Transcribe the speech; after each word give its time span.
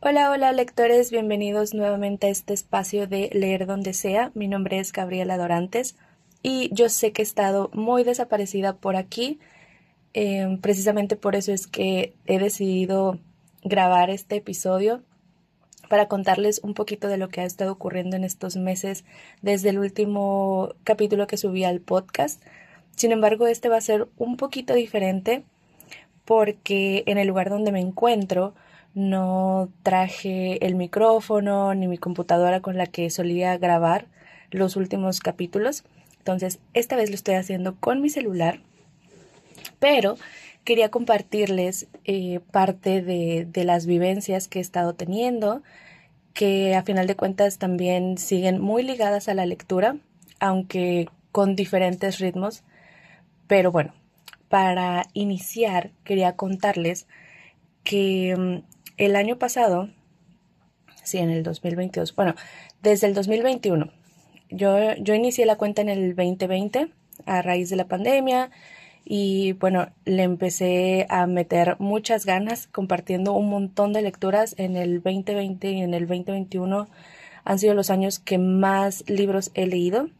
Hola, 0.00 0.30
hola 0.30 0.52
lectores, 0.52 1.10
bienvenidos 1.10 1.74
nuevamente 1.74 2.28
a 2.28 2.30
este 2.30 2.54
espacio 2.54 3.08
de 3.08 3.30
Leer 3.32 3.66
donde 3.66 3.92
sea. 3.94 4.30
Mi 4.34 4.46
nombre 4.46 4.78
es 4.78 4.92
Gabriela 4.92 5.36
Dorantes 5.36 5.96
y 6.40 6.72
yo 6.72 6.88
sé 6.88 7.10
que 7.10 7.20
he 7.20 7.24
estado 7.24 7.68
muy 7.74 8.04
desaparecida 8.04 8.76
por 8.76 8.94
aquí. 8.94 9.40
Em, 10.12 10.60
precisamente 10.60 11.16
por 11.16 11.34
eso 11.34 11.52
es 11.52 11.66
que 11.66 12.14
he 12.26 12.38
decidido 12.38 13.18
grabar 13.64 14.08
este 14.08 14.36
episodio 14.36 15.02
para 15.88 16.06
contarles 16.06 16.60
un 16.62 16.74
poquito 16.74 17.08
de 17.08 17.16
lo 17.16 17.28
que 17.28 17.40
ha 17.40 17.44
estado 17.44 17.72
ocurriendo 17.72 18.14
en 18.14 18.22
estos 18.22 18.54
meses 18.54 19.04
desde 19.42 19.70
el 19.70 19.80
último 19.80 20.74
capítulo 20.84 21.26
que 21.26 21.36
subí 21.36 21.64
al 21.64 21.80
podcast. 21.80 22.40
Sin 22.94 23.10
embargo, 23.10 23.48
este 23.48 23.68
va 23.68 23.78
a 23.78 23.80
ser 23.80 24.06
un 24.16 24.36
poquito 24.36 24.74
diferente 24.74 25.42
porque 26.24 27.02
en 27.06 27.18
el 27.18 27.26
lugar 27.26 27.50
donde 27.50 27.72
me 27.72 27.80
encuentro 27.80 28.54
no 28.98 29.70
traje 29.82 30.64
el 30.66 30.74
micrófono 30.74 31.74
ni 31.74 31.88
mi 31.88 31.98
computadora 31.98 32.60
con 32.60 32.76
la 32.76 32.86
que 32.86 33.08
solía 33.10 33.56
grabar 33.56 34.06
los 34.50 34.76
últimos 34.76 35.20
capítulos. 35.20 35.84
Entonces, 36.18 36.58
esta 36.74 36.96
vez 36.96 37.08
lo 37.08 37.14
estoy 37.14 37.36
haciendo 37.36 37.76
con 37.76 38.02
mi 38.02 38.10
celular, 38.10 38.60
pero 39.78 40.16
quería 40.64 40.90
compartirles 40.90 41.86
eh, 42.04 42.40
parte 42.50 43.00
de, 43.00 43.64
las 43.64 43.86
vivencias 43.86 44.48
que 44.48 44.58
he 44.58 44.62
estado 44.62 44.94
teniendo, 44.94 45.62
que 46.34 46.74
a 46.74 46.82
final 46.82 47.06
de 47.06 47.16
cuentas 47.16 47.58
también 47.58 48.18
siguen 48.18 48.60
muy 48.60 48.82
ligadas 48.82 49.28
a 49.28 49.34
la 49.34 49.46
lectura, 49.46 49.96
aunque 50.40 51.08
con 51.32 51.56
diferentes 51.56 52.18
ritmos. 52.18 52.64
Pero 53.46 53.72
bueno, 53.72 53.94
para 54.48 55.06
iniciar 55.14 55.92
quería 56.04 56.36
contarles 56.36 57.06
que 57.82 58.36
mm, 58.36 58.77
el 58.98 59.16
año 59.16 59.38
pasado, 59.38 59.88
sí, 61.04 61.18
en 61.18 61.30
el 61.30 61.42
2022, 61.42 62.14
bueno, 62.14 62.34
desde 62.82 63.06
el 63.06 63.14
2021, 63.14 63.90
yo, 64.50 64.94
yo 64.96 65.14
inicié 65.14 65.46
la 65.46 65.56
cuenta 65.56 65.82
en 65.82 65.88
el 65.88 66.14
2020 66.14 66.90
a 67.26 67.42
raíz 67.42 67.70
de 67.70 67.76
la 67.76 67.88
pandemia 67.88 68.50
y 69.04 69.52
bueno, 69.52 69.88
le 70.04 70.22
empecé 70.22 71.06
a 71.08 71.26
meter 71.26 71.76
muchas 71.78 72.26
ganas 72.26 72.66
compartiendo 72.66 73.32
un 73.32 73.48
montón 73.48 73.92
de 73.92 74.02
lecturas 74.02 74.54
en 74.58 74.76
el 74.76 75.02
2020 75.02 75.70
y 75.70 75.80
en 75.80 75.94
el 75.94 76.06
2021 76.06 76.88
han 77.44 77.58
sido 77.58 77.74
los 77.74 77.88
años 77.90 78.18
que 78.18 78.36
más 78.36 79.08
libros 79.08 79.50
he 79.54 79.66
leído 79.66 80.10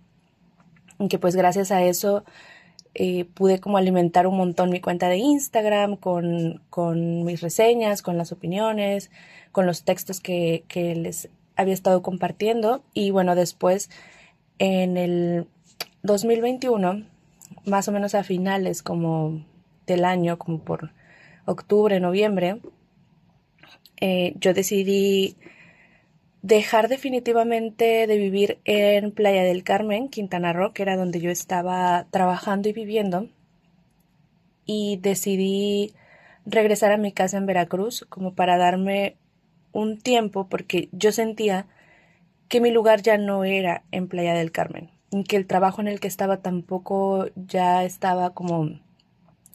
y 0.99 1.09
que 1.09 1.19
pues 1.19 1.37
gracias 1.37 1.71
a 1.71 1.83
eso 1.83 2.25
eh, 2.95 3.25
pude 3.25 3.61
como 3.61 3.79
alimentar 3.79 4.27
un 4.27 4.37
montón 4.37 4.71
mi 4.71 4.81
cuenta 4.81 5.09
de 5.09 5.19
Instagram 5.19 5.97
con, 5.97 6.63
con 6.71 7.25
mis 7.25 7.41
reseñas, 7.41 8.03
con 8.03 8.17
las 8.19 8.33
opiniones, 8.33 9.11
con 9.53 9.67
los 9.67 9.85
textos 9.85 10.21
que, 10.21 10.65
que 10.69 10.95
les 10.95 11.29
había 11.57 11.75
estado 11.75 12.03
compartiendo. 12.03 12.83
Y 12.95 13.11
bueno, 13.11 13.35
después 13.35 13.91
en 14.59 14.97
el 14.97 15.47
2021, 16.03 17.05
más 17.65 17.89
o 17.89 17.93
menos 17.93 18.15
a 18.15 18.25
finales 18.25 18.83
como 18.83 19.45
del 19.87 20.05
año, 20.05 20.39
como 20.39 20.59
por 20.61 20.93
octubre, 21.47 22.01
noviembre, 22.01 22.61
eh, 24.01 24.35
yo 24.39 24.55
decidí 24.55 25.37
dejar 26.49 26.89
definitivamente 26.89 28.07
de 28.07 28.17
vivir 28.17 28.59
en 28.65 29.13
Playa 29.13 29.43
del 29.43 29.65
Carmen, 29.65 30.09
Quintana 30.09 30.55
Roo, 30.55 30.73
que 30.73 30.83
era 30.83 30.97
donde 30.97 31.21
yo 31.21 31.31
estaba 31.31 32.07
trabajando 32.11 32.71
y 32.71 32.73
viviendo, 32.73 33.29
y 34.65 34.97
decidí 34.97 35.93
regresar 36.47 36.91
a 36.93 36.97
mi 36.97 37.13
casa 37.13 37.37
en 37.37 37.45
Veracruz 37.45 38.07
como 38.09 38.35
para 38.35 38.57
darme 38.57 39.17
un 39.73 40.01
tiempo 40.01 40.49
porque 40.49 40.89
yo 40.93 41.13
sentía 41.13 41.67
que 42.49 42.63
mi 42.63 42.71
lugar 42.71 43.03
ya 43.03 43.19
no 43.19 43.45
era 43.45 43.85
en 43.91 44.09
Playa 44.09 44.33
del 44.33 44.51
Carmen, 44.51 44.91
que 45.29 45.37
el 45.37 45.47
trabajo 45.47 45.83
en 45.83 45.89
el 45.89 46.01
que 46.01 46.09
estaba 46.09 46.39
tampoco 46.39 47.27
ya 47.37 47.85
estaba 47.85 48.31
como 48.31 48.71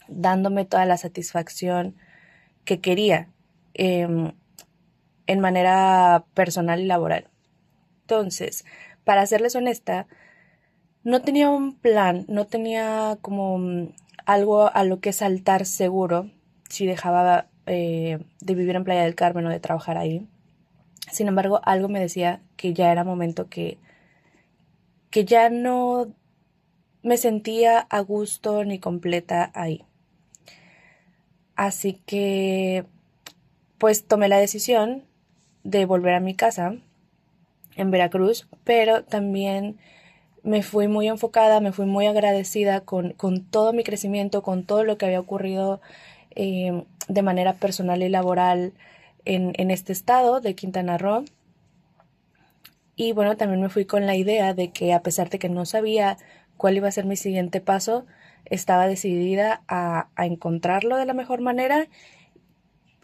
dándome 0.06 0.64
toda 0.64 0.86
la 0.86 0.96
satisfacción 0.96 1.96
que 2.64 2.80
quería. 2.80 3.30
Em, 3.74 4.30
en 5.26 5.40
manera 5.40 6.24
personal 6.34 6.80
y 6.80 6.86
laboral. 6.86 7.28
Entonces, 8.02 8.64
para 9.04 9.26
serles 9.26 9.56
honesta, 9.56 10.06
no 11.02 11.22
tenía 11.22 11.50
un 11.50 11.76
plan, 11.76 12.24
no 12.28 12.46
tenía 12.46 13.18
como 13.20 13.58
mm, 13.58 13.88
algo 14.26 14.74
a 14.74 14.84
lo 14.84 15.00
que 15.00 15.12
saltar 15.12 15.66
seguro 15.66 16.30
si 16.68 16.86
dejaba 16.86 17.48
eh, 17.66 18.18
de 18.40 18.54
vivir 18.54 18.76
en 18.76 18.84
Playa 18.84 19.04
del 19.04 19.14
Carmen 19.14 19.46
o 19.46 19.50
de 19.50 19.60
trabajar 19.60 19.98
ahí. 19.98 20.26
Sin 21.10 21.28
embargo, 21.28 21.60
algo 21.64 21.88
me 21.88 22.00
decía 22.00 22.40
que 22.56 22.72
ya 22.74 22.90
era 22.90 23.04
momento 23.04 23.48
que, 23.48 23.78
que 25.10 25.24
ya 25.24 25.50
no 25.50 26.08
me 27.02 27.18
sentía 27.18 27.78
a 27.78 28.00
gusto 28.00 28.64
ni 28.64 28.78
completa 28.78 29.50
ahí. 29.54 29.84
Así 31.54 32.00
que, 32.06 32.86
pues 33.78 34.06
tomé 34.06 34.28
la 34.28 34.38
decisión 34.38 35.04
de 35.64 35.86
volver 35.86 36.14
a 36.14 36.20
mi 36.20 36.34
casa 36.34 36.76
en 37.76 37.90
Veracruz, 37.90 38.46
pero 38.62 39.02
también 39.02 39.78
me 40.42 40.62
fui 40.62 40.88
muy 40.88 41.08
enfocada, 41.08 41.60
me 41.60 41.72
fui 41.72 41.86
muy 41.86 42.06
agradecida 42.06 42.82
con, 42.82 43.14
todo 43.50 43.72
mi 43.72 43.82
crecimiento, 43.82 44.42
con 44.42 44.64
todo 44.64 44.84
lo 44.84 44.98
que 44.98 45.06
había 45.06 45.18
ocurrido 45.18 45.80
eh, 46.36 46.84
de 47.08 47.22
manera 47.22 47.54
personal 47.54 48.02
y 48.02 48.10
laboral 48.10 48.74
en, 49.24 49.54
en 49.56 49.70
este 49.70 49.92
estado 49.92 50.40
de 50.40 50.54
Quintana 50.54 50.98
Roo. 50.98 51.24
Y 52.94 53.12
bueno, 53.12 53.36
también 53.36 53.60
me 53.60 53.70
fui 53.70 53.86
con 53.86 54.06
la 54.06 54.14
idea 54.14 54.54
de 54.54 54.70
que 54.70 54.92
a 54.92 55.02
pesar 55.02 55.30
de 55.30 55.38
que 55.38 55.48
no 55.48 55.64
sabía 55.64 56.18
cuál 56.56 56.76
iba 56.76 56.88
a 56.88 56.92
ser 56.92 57.06
mi 57.06 57.16
siguiente 57.16 57.60
paso, 57.60 58.06
estaba 58.44 58.86
decidida 58.86 59.62
a, 59.66 60.08
a 60.14 60.26
encontrarlo 60.26 60.98
de 60.98 61.06
la 61.06 61.14
mejor 61.14 61.40
manera 61.40 61.88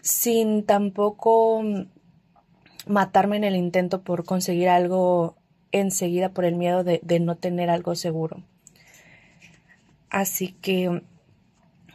sin 0.02 0.64
tampoco 0.64 1.62
matarme 2.86 3.36
en 3.36 3.44
el 3.44 3.56
intento 3.56 4.02
por 4.02 4.24
conseguir 4.24 4.68
algo 4.68 5.36
enseguida 5.72 6.30
por 6.30 6.44
el 6.44 6.56
miedo 6.56 6.84
de, 6.84 7.20
no 7.20 7.36
tener 7.36 7.70
algo 7.70 7.94
seguro. 7.94 8.42
Así 10.08 10.56
que, 10.60 11.02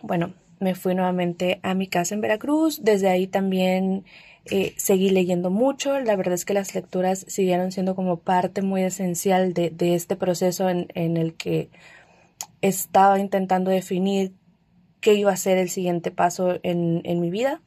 bueno, 0.02 0.34
me 0.60 0.76
fui 0.76 0.96
nuevamente 0.96 1.60
a 1.64 1.74
mi 1.74 1.88
casa 1.88 2.16
en 2.16 2.22
Veracruz. 2.22 2.84
Desde 2.84 3.10
ahí 3.10 3.28
también 3.28 4.06
eh, 4.46 4.74
seguí 4.78 5.10
leyendo 5.10 5.50
mucho. 5.50 6.00
La 6.00 6.16
verdad 6.16 6.36
es 6.36 6.46
que 6.46 6.54
las 6.54 6.74
lecturas 6.74 7.26
siguieron 7.28 7.72
siendo 7.72 7.96
como 7.96 8.18
parte 8.18 8.62
muy 8.62 8.84
esencial 8.84 9.54
de, 9.54 9.74
este 9.96 10.16
proceso 10.16 10.70
en, 10.70 11.18
el 11.18 11.34
que 11.34 11.70
estaba 12.62 13.20
intentando 13.20 13.70
definir 13.70 14.32
qué 15.02 15.14
iba 15.16 15.32
a 15.32 15.38
ser 15.38 15.58
el 15.58 15.70
siguiente 15.70 16.12
paso 16.12 16.60
en, 16.64 17.02
en 17.04 17.20
mi 17.20 17.30
vida. 17.30 17.62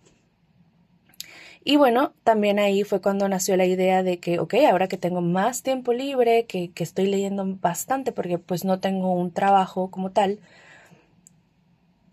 Y 1.71 1.77
bueno, 1.77 2.15
también 2.25 2.59
ahí 2.59 2.83
fue 2.83 3.03
cuando 3.03 3.29
nació 3.29 3.55
la 3.59 3.67
idea 3.67 4.03
de 4.03 4.19
que, 4.19 4.39
ok, 4.39 4.55
ahora 4.71 4.89
que 4.89 4.97
tengo 4.97 5.21
más 5.21 5.62
tiempo 5.62 5.93
libre, 5.93 6.47
que, 6.47 6.71
que 6.73 6.83
estoy 6.83 7.06
leyendo 7.09 7.45
bastante 7.61 8.11
porque 8.11 8.39
pues 8.39 8.65
no 8.65 8.81
tengo 8.81 9.12
un 9.12 9.33
trabajo 9.33 9.91
como 9.91 10.11
tal, 10.11 10.41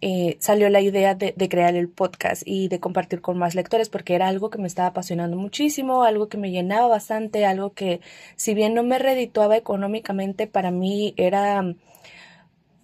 eh, 0.01 0.35
salió 0.41 0.67
la 0.69 0.81
idea 0.81 1.15
de, 1.15 1.33
crear 1.49 1.73
el 1.75 1.87
podcast 1.87 2.43
y 2.45 2.67
de 2.67 2.81
compartir 2.81 3.21
con 3.21 3.37
más 3.37 3.55
lectores 3.55 3.87
porque 3.87 4.15
era 4.15 4.27
algo 4.27 4.49
que 4.49 4.57
me 4.57 4.67
estaba 4.67 4.89
apasionando 4.89 5.37
muchísimo, 5.37 6.03
algo 6.03 6.27
que 6.27 6.37
me 6.37 6.51
llenaba 6.51 6.87
bastante, 6.87 7.45
algo 7.45 7.71
que 7.73 8.01
si 8.35 8.55
bien 8.55 8.73
no 8.73 8.83
me 8.83 8.99
redituaba 8.99 9.55
económicamente, 9.55 10.47
para 10.47 10.71
mí 10.71 11.13
era 11.15 11.63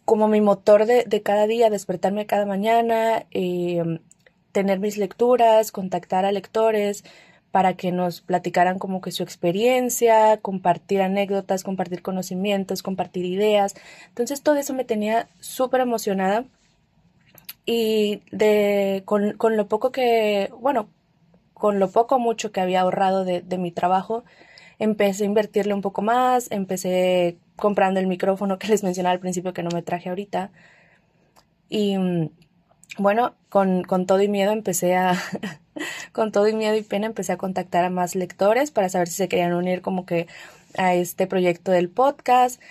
como 0.06 0.30
mi 0.30 0.40
motor 0.40 0.86
de, 0.86 1.04
de 1.04 1.22
cada 1.22 1.48
día, 1.48 1.70
despertarme 1.70 2.26
cada 2.26 2.46
mañana, 2.46 3.26
eh, 3.32 4.00
tener 4.52 4.80
mis 4.80 4.98
lecturas, 4.98 5.72
contactar 5.72 6.26
a 6.26 6.32
lectores 6.32 7.04
para 7.52 7.74
que 7.76 7.92
nos 7.92 8.22
platicaran 8.22 8.80
como 8.80 9.02
que 9.02 9.12
su 9.12 9.24
experiencia, 9.24 10.38
compartir 10.38 11.02
anécdotas, 11.02 11.64
compartir 11.64 12.02
conocimientos, 12.02 12.82
compartir 12.82 13.26
ideas. 13.26 13.76
Entonces 14.08 14.42
todo 14.42 14.56
eso 14.56 14.74
me 14.74 14.86
tenía 14.86 15.28
súper 15.40 15.82
emocionada 15.82 16.46
y 17.66 18.22
de, 18.32 19.04
con, 19.06 19.34
con, 19.34 19.58
lo 19.58 19.68
poco 19.68 19.92
que, 19.92 20.50
bueno, 20.60 20.90
con 21.54 21.80
lo 21.80 21.90
poco 21.92 22.20
mucho 22.20 22.52
que 22.52 22.62
había 22.62 22.82
ahorrado 22.82 23.26
de, 23.26 23.42
de 23.42 23.58
mi 23.58 23.72
trabajo, 23.72 24.24
empecé 24.80 25.24
a 25.26 25.28
invertirle 25.28 25.74
un 25.74 25.82
poco 25.82 26.02
más, 26.02 26.50
empecé 26.52 27.38
comprando 27.58 28.00
el 28.00 28.08
micrófono 28.08 28.58
que 28.58 28.68
les 28.68 28.84
mencionaba 28.84 29.14
al 29.14 29.20
principio 29.20 29.54
que 29.54 29.64
no 29.64 29.70
me 29.74 29.84
traje 29.84 30.10
ahorita 30.10 30.52
y 31.70 31.96
bueno, 32.98 33.36
con, 33.50 33.84
con 33.84 34.06
todo 34.06 34.22
y 34.22 34.28
miedo 34.28 34.52
empecé 34.52 34.96
a, 34.96 35.16
con 36.12 36.32
todo 36.32 36.48
y 36.48 36.54
miedo 36.54 36.76
y 36.76 36.84
pena 36.84 37.08
empecé 37.08 37.34
a 37.34 37.38
contactar 37.38 37.86
a 37.86 37.90
más 37.90 38.16
lectores 38.16 38.72
para 38.72 38.90
saber 38.90 39.08
si 39.08 39.16
se 39.16 39.28
querían 39.28 39.54
unir 39.54 39.82
como 39.82 40.06
que 40.06 40.28
a 40.78 40.94
este 40.94 41.28
proyecto 41.28 41.72
del 41.72 41.90
podcast. 41.90 42.62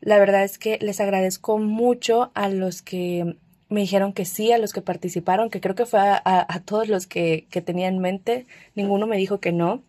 La 0.00 0.18
verdad 0.18 0.44
es 0.44 0.58
que 0.58 0.78
les 0.80 1.00
agradezco 1.00 1.58
mucho 1.58 2.30
a 2.34 2.48
los 2.48 2.82
que 2.82 3.36
me 3.68 3.80
dijeron 3.80 4.12
que 4.12 4.24
sí 4.24 4.50
a 4.52 4.58
los 4.58 4.72
que 4.72 4.82
participaron, 4.82 5.48
que 5.48 5.60
creo 5.60 5.74
que 5.74 5.86
fue 5.86 6.00
a, 6.00 6.60
todos 6.64 6.88
los 6.88 7.06
que, 7.06 7.46
que 7.50 7.62
tenía 7.62 7.86
en 7.86 8.00
mente, 8.00 8.46
ninguno 8.74 9.06
me 9.06 9.16
dijo 9.16 9.38
que 9.38 9.52
no. 9.52 9.82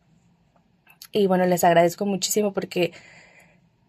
Y 1.11 1.27
bueno, 1.27 1.45
les 1.47 1.63
agradezco 1.63 2.05
muchísimo 2.05 2.53
porque 2.53 2.94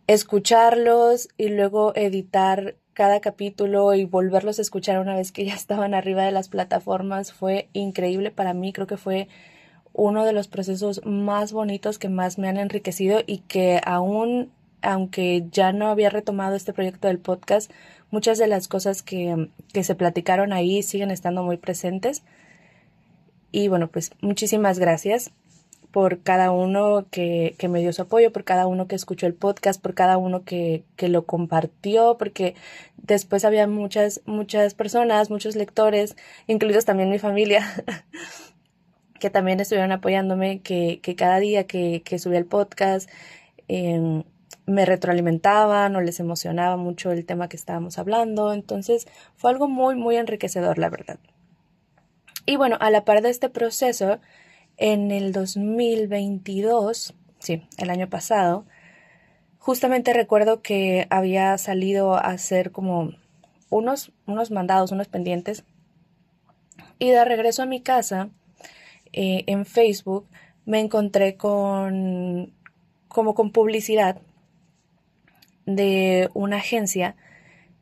escucharlos 0.06 1.28
y 1.36 1.48
luego 1.48 1.94
editar 1.94 2.74
cada 2.94 3.20
capítulo 3.20 3.94
y 3.94 4.04
volverlos 4.04 4.58
a 4.58 4.62
escuchar 4.62 4.98
una 4.98 5.14
vez 5.14 5.32
que 5.32 5.44
ya 5.44 5.54
estaban 5.54 5.94
arriba 5.94 6.24
de 6.24 6.32
las 6.32 6.48
plataformas 6.48 7.32
fue 7.32 7.68
increíble 7.72 8.30
para 8.30 8.54
mí. 8.54 8.72
Creo 8.72 8.86
que 8.86 8.96
fue 8.96 9.28
uno 9.92 10.24
de 10.24 10.32
los 10.32 10.48
procesos 10.48 11.02
más 11.04 11.52
bonitos 11.52 11.98
que 11.98 12.08
más 12.08 12.38
me 12.38 12.48
han 12.48 12.56
enriquecido 12.56 13.20
y 13.26 13.38
que 13.38 13.80
aún, 13.84 14.50
aunque 14.80 15.46
ya 15.50 15.72
no 15.72 15.88
había 15.88 16.10
retomado 16.10 16.54
este 16.54 16.72
proyecto 16.72 17.08
del 17.08 17.18
podcast, 17.18 17.70
muchas 18.10 18.38
de 18.38 18.46
las 18.46 18.68
cosas 18.68 19.02
que, 19.02 19.48
que 19.72 19.84
se 19.84 19.94
platicaron 19.94 20.52
ahí 20.52 20.82
siguen 20.82 21.10
estando 21.10 21.42
muy 21.42 21.58
presentes. 21.58 22.22
Y 23.50 23.68
bueno, 23.68 23.88
pues 23.88 24.12
muchísimas 24.22 24.78
gracias 24.78 25.32
por 25.92 26.22
cada 26.22 26.50
uno 26.50 27.06
que, 27.10 27.54
que, 27.58 27.68
me 27.68 27.80
dio 27.80 27.92
su 27.92 28.02
apoyo, 28.02 28.32
por 28.32 28.44
cada 28.44 28.66
uno 28.66 28.88
que 28.88 28.96
escuchó 28.96 29.26
el 29.26 29.34
podcast, 29.34 29.80
por 29.80 29.94
cada 29.94 30.16
uno 30.16 30.42
que, 30.42 30.84
que 30.96 31.08
lo 31.08 31.26
compartió, 31.26 32.16
porque 32.18 32.54
después 32.96 33.44
había 33.44 33.66
muchas, 33.68 34.22
muchas 34.24 34.74
personas, 34.74 35.30
muchos 35.30 35.54
lectores, 35.54 36.16
incluidos 36.46 36.86
también 36.86 37.10
mi 37.10 37.18
familia, 37.18 37.66
que 39.20 39.28
también 39.30 39.60
estuvieron 39.60 39.92
apoyándome, 39.92 40.60
que, 40.62 41.00
que 41.02 41.14
cada 41.14 41.38
día 41.38 41.66
que, 41.66 42.02
que 42.04 42.18
subía 42.18 42.38
el 42.38 42.46
podcast 42.46 43.08
em, 43.68 44.24
me 44.66 44.86
retroalimentaban 44.86 45.94
o 45.94 46.00
les 46.00 46.20
emocionaba 46.20 46.78
mucho 46.78 47.12
el 47.12 47.26
tema 47.26 47.48
que 47.48 47.56
estábamos 47.56 47.98
hablando. 47.98 48.54
Entonces 48.54 49.06
fue 49.36 49.50
algo 49.50 49.68
muy, 49.68 49.94
muy 49.94 50.16
enriquecedor, 50.16 50.78
la 50.78 50.88
verdad. 50.88 51.18
Y 52.46 52.56
bueno, 52.56 52.76
a 52.80 52.90
la 52.90 53.04
par 53.04 53.22
de 53.22 53.30
este 53.30 53.48
proceso, 53.50 54.18
en 54.76 55.10
el 55.10 55.32
2022, 55.32 57.14
sí, 57.38 57.62
el 57.78 57.90
año 57.90 58.08
pasado, 58.08 58.66
justamente 59.58 60.12
recuerdo 60.12 60.62
que 60.62 61.06
había 61.10 61.56
salido 61.58 62.14
a 62.14 62.20
hacer 62.20 62.72
como 62.72 63.12
unos, 63.70 64.12
unos 64.26 64.50
mandados, 64.50 64.92
unos 64.92 65.08
pendientes, 65.08 65.64
y 66.98 67.10
de 67.10 67.24
regreso 67.24 67.62
a 67.62 67.66
mi 67.66 67.80
casa, 67.80 68.30
eh, 69.12 69.44
en 69.46 69.66
Facebook, 69.66 70.26
me 70.64 70.80
encontré 70.80 71.36
con 71.36 72.52
como 73.08 73.34
con 73.34 73.50
publicidad 73.50 74.20
de 75.66 76.30
una 76.34 76.56
agencia 76.56 77.14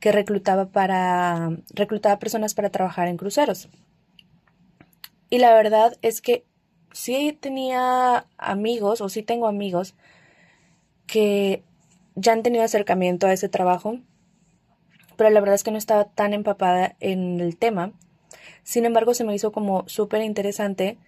que 0.01 0.13
reclutaba 0.13 0.67
para 0.67 1.51
reclutaba 1.73 2.19
personas 2.19 2.55
para 2.55 2.71
trabajar 2.71 3.09
en 3.09 3.17
cruceros. 3.17 3.69
Y 5.29 5.39
la 5.39 5.55
verdad 5.55 5.97
es 6.03 6.21
que 6.21 6.45
sí 6.93 7.37
tenía 7.39 8.27
amigos, 8.39 9.01
o 9.01 9.09
sí 9.09 9.23
tengo 9.23 9.47
amigos, 9.47 9.95
que 11.07 11.63
ya 12.15 12.33
han 12.33 12.43
tenido 12.43 12.65
acercamiento 12.65 13.27
a 13.27 13.33
ese 13.33 13.49
trabajo, 13.49 13.99
pero 15.17 15.31
la 15.31 15.41
verdad 15.41 15.55
es 15.55 15.65
que 15.65 15.71
no 15.71 15.79
estaba 15.79 16.05
tan 16.05 16.33
empapada 16.33 16.97
en 17.01 17.41
el 17.41 17.57
tema. 17.57 17.93
Sin 18.63 18.85
embargo, 18.85 19.15
se 19.15 19.25
me 19.25 19.35
hizo 19.35 19.53
como 19.53 19.89
súper 19.89 20.23
interesante 20.23 20.99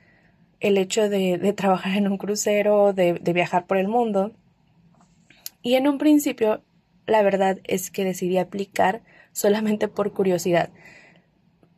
el 0.61 0.79
hecho 0.79 1.08
de, 1.08 1.52
trabajar 1.56 1.96
en 1.96 2.08
un 2.08 2.19
crucero, 2.19 2.93
de, 2.93 3.14
de 3.14 3.32
viajar 3.32 3.67
por 3.67 3.79
el 3.79 3.88
mundo. 3.88 4.32
Y 5.62 5.75
en 5.75 5.88
un 5.88 5.99
principio, 5.99 6.62
la 7.06 7.23
verdad 7.23 7.58
es 7.64 7.90
que 7.90 8.05
decidí 8.05 8.38
aplicar 8.38 9.02
solamente 9.32 9.88
por 9.88 10.12
curiosidad. 10.12 10.70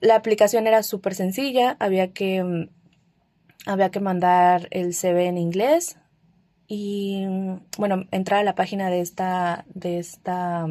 La 0.01 0.17
aplicación 0.17 0.67
era 0.67 0.83
súper 0.83 1.15
sencilla, 1.15 1.77
había 1.79 2.13
que 2.13 2.43
mm, 2.43 2.69
había 3.67 3.91
que 3.91 4.01
mandar 4.01 4.69
el 4.71 4.95
CV 4.95 5.27
en 5.27 5.39
inglés 5.39 5.97
y 6.67 7.27
bueno, 7.79 8.07
entrar 8.11 8.41
a 8.41 8.45
la 8.45 8.55
página 8.55 8.91
de 8.91 9.01
esta 9.01 9.65
de 9.75 9.99
esta 9.99 10.67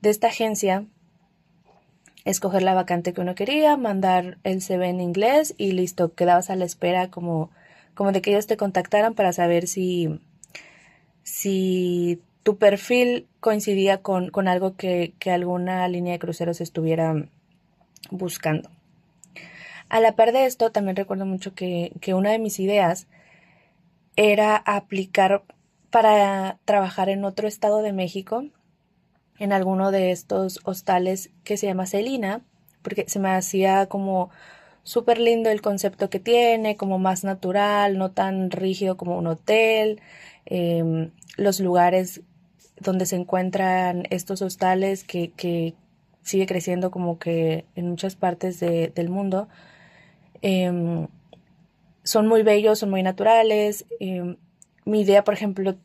de 0.00 0.10
esta 0.10 0.28
agencia, 0.28 0.86
escoger 2.24 2.62
la 2.62 2.74
vacante 2.74 3.12
que 3.12 3.20
uno 3.20 3.34
quería, 3.34 3.76
mandar 3.76 4.38
el 4.42 4.60
CV 4.60 4.88
en 4.88 5.00
inglés 5.00 5.54
y 5.58 5.72
listo, 5.72 6.14
quedabas 6.14 6.50
a 6.50 6.56
la 6.56 6.64
espera 6.64 7.10
como 7.10 7.50
como 7.94 8.12
de 8.12 8.22
que 8.22 8.30
ellos 8.30 8.46
te 8.46 8.56
contactaran 8.56 9.14
para 9.14 9.32
saber 9.32 9.68
si 9.68 10.20
si 11.22 12.20
tu 12.42 12.56
perfil 12.58 13.28
coincidía 13.40 14.02
con, 14.02 14.30
con 14.30 14.48
algo 14.48 14.76
que, 14.76 15.14
que 15.20 15.30
alguna 15.30 15.86
línea 15.88 16.14
de 16.14 16.18
cruceros 16.18 16.60
estuviera 16.60 17.28
buscando. 18.10 18.68
A 19.92 20.00
la 20.00 20.16
par 20.16 20.32
de 20.32 20.46
esto, 20.46 20.72
también 20.72 20.96
recuerdo 20.96 21.26
mucho 21.26 21.54
que, 21.54 21.92
una 22.14 22.30
de 22.30 22.38
mis 22.38 22.58
ideas 22.60 23.08
era 24.16 24.56
aplicar 24.56 25.42
para 25.90 26.58
trabajar 26.64 27.10
en 27.10 27.26
otro 27.26 27.46
estado 27.46 27.82
de 27.82 27.92
México, 27.92 28.46
en 29.38 29.52
alguno 29.52 29.90
de 29.90 30.10
estos 30.10 30.60
hostales 30.64 31.28
que 31.44 31.58
se 31.58 31.66
llama 31.66 31.84
Celina, 31.84 32.40
porque 32.80 33.04
se 33.06 33.18
me 33.18 33.32
hacía 33.32 33.84
como 33.84 34.30
súper 34.82 35.18
lindo 35.18 35.50
el 35.50 35.60
concepto 35.60 36.08
que 36.08 36.20
tiene, 36.20 36.78
como 36.78 36.98
más 36.98 37.22
natural, 37.22 37.98
no 37.98 38.12
tan 38.12 38.50
rígido 38.50 38.96
como 38.96 39.18
un 39.18 39.26
hotel, 39.26 40.00
em, 40.46 41.10
los 41.36 41.60
lugares 41.60 42.22
donde 42.80 43.04
se 43.04 43.16
encuentran 43.16 44.04
estos 44.08 44.40
hostales 44.40 45.04
que, 45.04 45.32
que 45.32 45.74
sigue 46.22 46.46
creciendo 46.46 46.90
como 46.90 47.18
que 47.18 47.66
en 47.76 47.90
muchas 47.90 48.16
partes 48.16 48.58
del 48.58 49.10
mundo, 49.10 49.48
Em, 50.42 51.06
son 52.02 52.26
muy 52.26 52.42
bellos, 52.42 52.80
son 52.80 52.90
muy 52.90 53.02
naturales. 53.02 53.86
Em, 54.00 54.36
mi 54.84 55.02
idea, 55.02 55.24
por 55.24 55.34
ejemplo, 55.34 55.76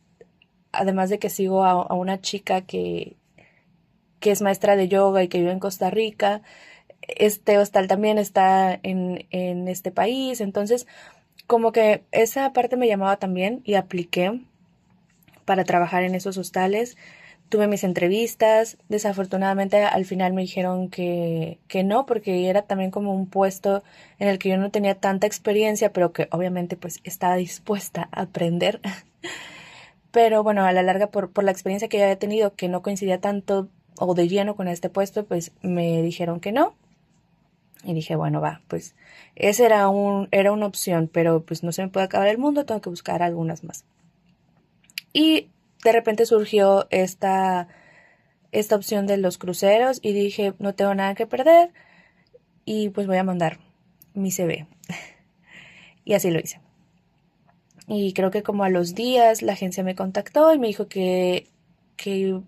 además 0.72 1.10
de 1.10 1.18
que 1.18 1.30
sigo 1.30 1.64
a, 1.64 1.94
una 1.94 2.20
chica 2.20 2.62
que, 2.62 3.16
que 4.20 4.32
es 4.32 4.42
maestra 4.42 4.76
de 4.76 4.88
yoga 4.88 5.22
y 5.22 5.28
que 5.28 5.38
vive 5.38 5.52
en 5.52 5.60
Costa 5.60 5.90
Rica, 5.90 6.42
este 7.02 7.58
hostal 7.58 7.86
también 7.88 8.18
está 8.18 8.78
en, 8.82 9.26
en 9.30 9.68
este 9.68 9.90
país. 9.92 10.40
Entonces, 10.40 10.86
como 11.46 11.72
que 11.72 12.04
esa 12.12 12.52
parte 12.52 12.76
me 12.76 12.88
llamaba 12.88 13.16
también 13.16 13.62
y 13.64 13.74
apliqué 13.74 14.40
para 15.44 15.64
trabajar 15.64 16.02
en 16.02 16.14
esos 16.14 16.36
hostales 16.36 16.96
tuve 17.48 17.66
mis 17.66 17.84
entrevistas, 17.84 18.76
desafortunadamente 18.88 19.82
al 19.84 20.04
final 20.04 20.32
me 20.32 20.42
dijeron 20.42 20.88
que, 20.90 21.58
que 21.68 21.82
no, 21.84 22.06
porque 22.06 22.48
era 22.48 22.62
también 22.62 22.90
como 22.90 23.14
un 23.14 23.26
puesto 23.26 23.82
en 24.18 24.28
el 24.28 24.38
que 24.38 24.50
yo 24.50 24.58
no 24.58 24.70
tenía 24.70 24.94
tanta 24.94 25.26
experiencia, 25.26 25.92
pero 25.92 26.12
que 26.12 26.28
obviamente 26.30 26.76
pues 26.76 27.00
estaba 27.04 27.36
dispuesta 27.36 28.08
a 28.12 28.22
aprender. 28.22 28.80
pero 30.10 30.42
bueno, 30.42 30.64
a 30.64 30.72
la 30.72 30.82
larga 30.82 31.08
por, 31.08 31.30
por 31.30 31.44
la 31.44 31.50
experiencia 31.50 31.88
que 31.88 31.98
yo 31.98 32.04
había 32.04 32.18
tenido, 32.18 32.54
que 32.54 32.68
no 32.68 32.82
coincidía 32.82 33.20
tanto 33.20 33.68
o 33.98 34.14
de 34.14 34.28
lleno 34.28 34.54
con 34.54 34.68
este 34.68 34.90
puesto, 34.90 35.24
pues 35.24 35.52
me 35.62 36.02
dijeron 36.02 36.40
que 36.40 36.52
no. 36.52 36.74
Y 37.84 37.94
dije, 37.94 38.16
bueno, 38.16 38.40
va, 38.40 38.60
pues 38.68 38.94
esa 39.36 39.64
era, 39.64 39.88
un, 39.88 40.28
era 40.32 40.52
una 40.52 40.66
opción, 40.66 41.08
pero 41.12 41.42
pues 41.42 41.62
no 41.62 41.72
se 41.72 41.82
me 41.82 41.88
puede 41.88 42.06
acabar 42.06 42.28
el 42.28 42.38
mundo, 42.38 42.64
tengo 42.64 42.80
que 42.80 42.90
buscar 42.90 43.22
algunas 43.22 43.62
más. 43.64 43.84
Y 45.12 45.48
de 45.84 45.92
repente 45.92 46.26
surgió 46.26 46.86
esta, 46.90 47.68
esta 48.52 48.76
opción 48.76 49.06
de 49.06 49.16
los 49.16 49.38
cruceros 49.38 50.00
y 50.02 50.12
dije, 50.12 50.54
no 50.58 50.74
tengo 50.74 50.94
nada 50.94 51.14
que 51.14 51.26
perder 51.26 51.70
y 52.64 52.90
pues 52.90 53.06
voy 53.06 53.16
a 53.16 53.24
mandar 53.24 53.58
mi 54.14 54.30
CV. 54.30 54.66
y 56.04 56.14
así 56.14 56.30
lo 56.30 56.38
hice. 56.38 56.60
Y 57.86 58.12
creo 58.12 58.30
que 58.30 58.42
como 58.42 58.64
a 58.64 58.68
los 58.68 58.94
días 58.94 59.40
la 59.42 59.54
agencia 59.54 59.82
me 59.82 59.94
contactó 59.94 60.52
y 60.52 60.58
me 60.58 60.66
dijo 60.66 60.88
que, 60.88 61.46
que 61.96 62.40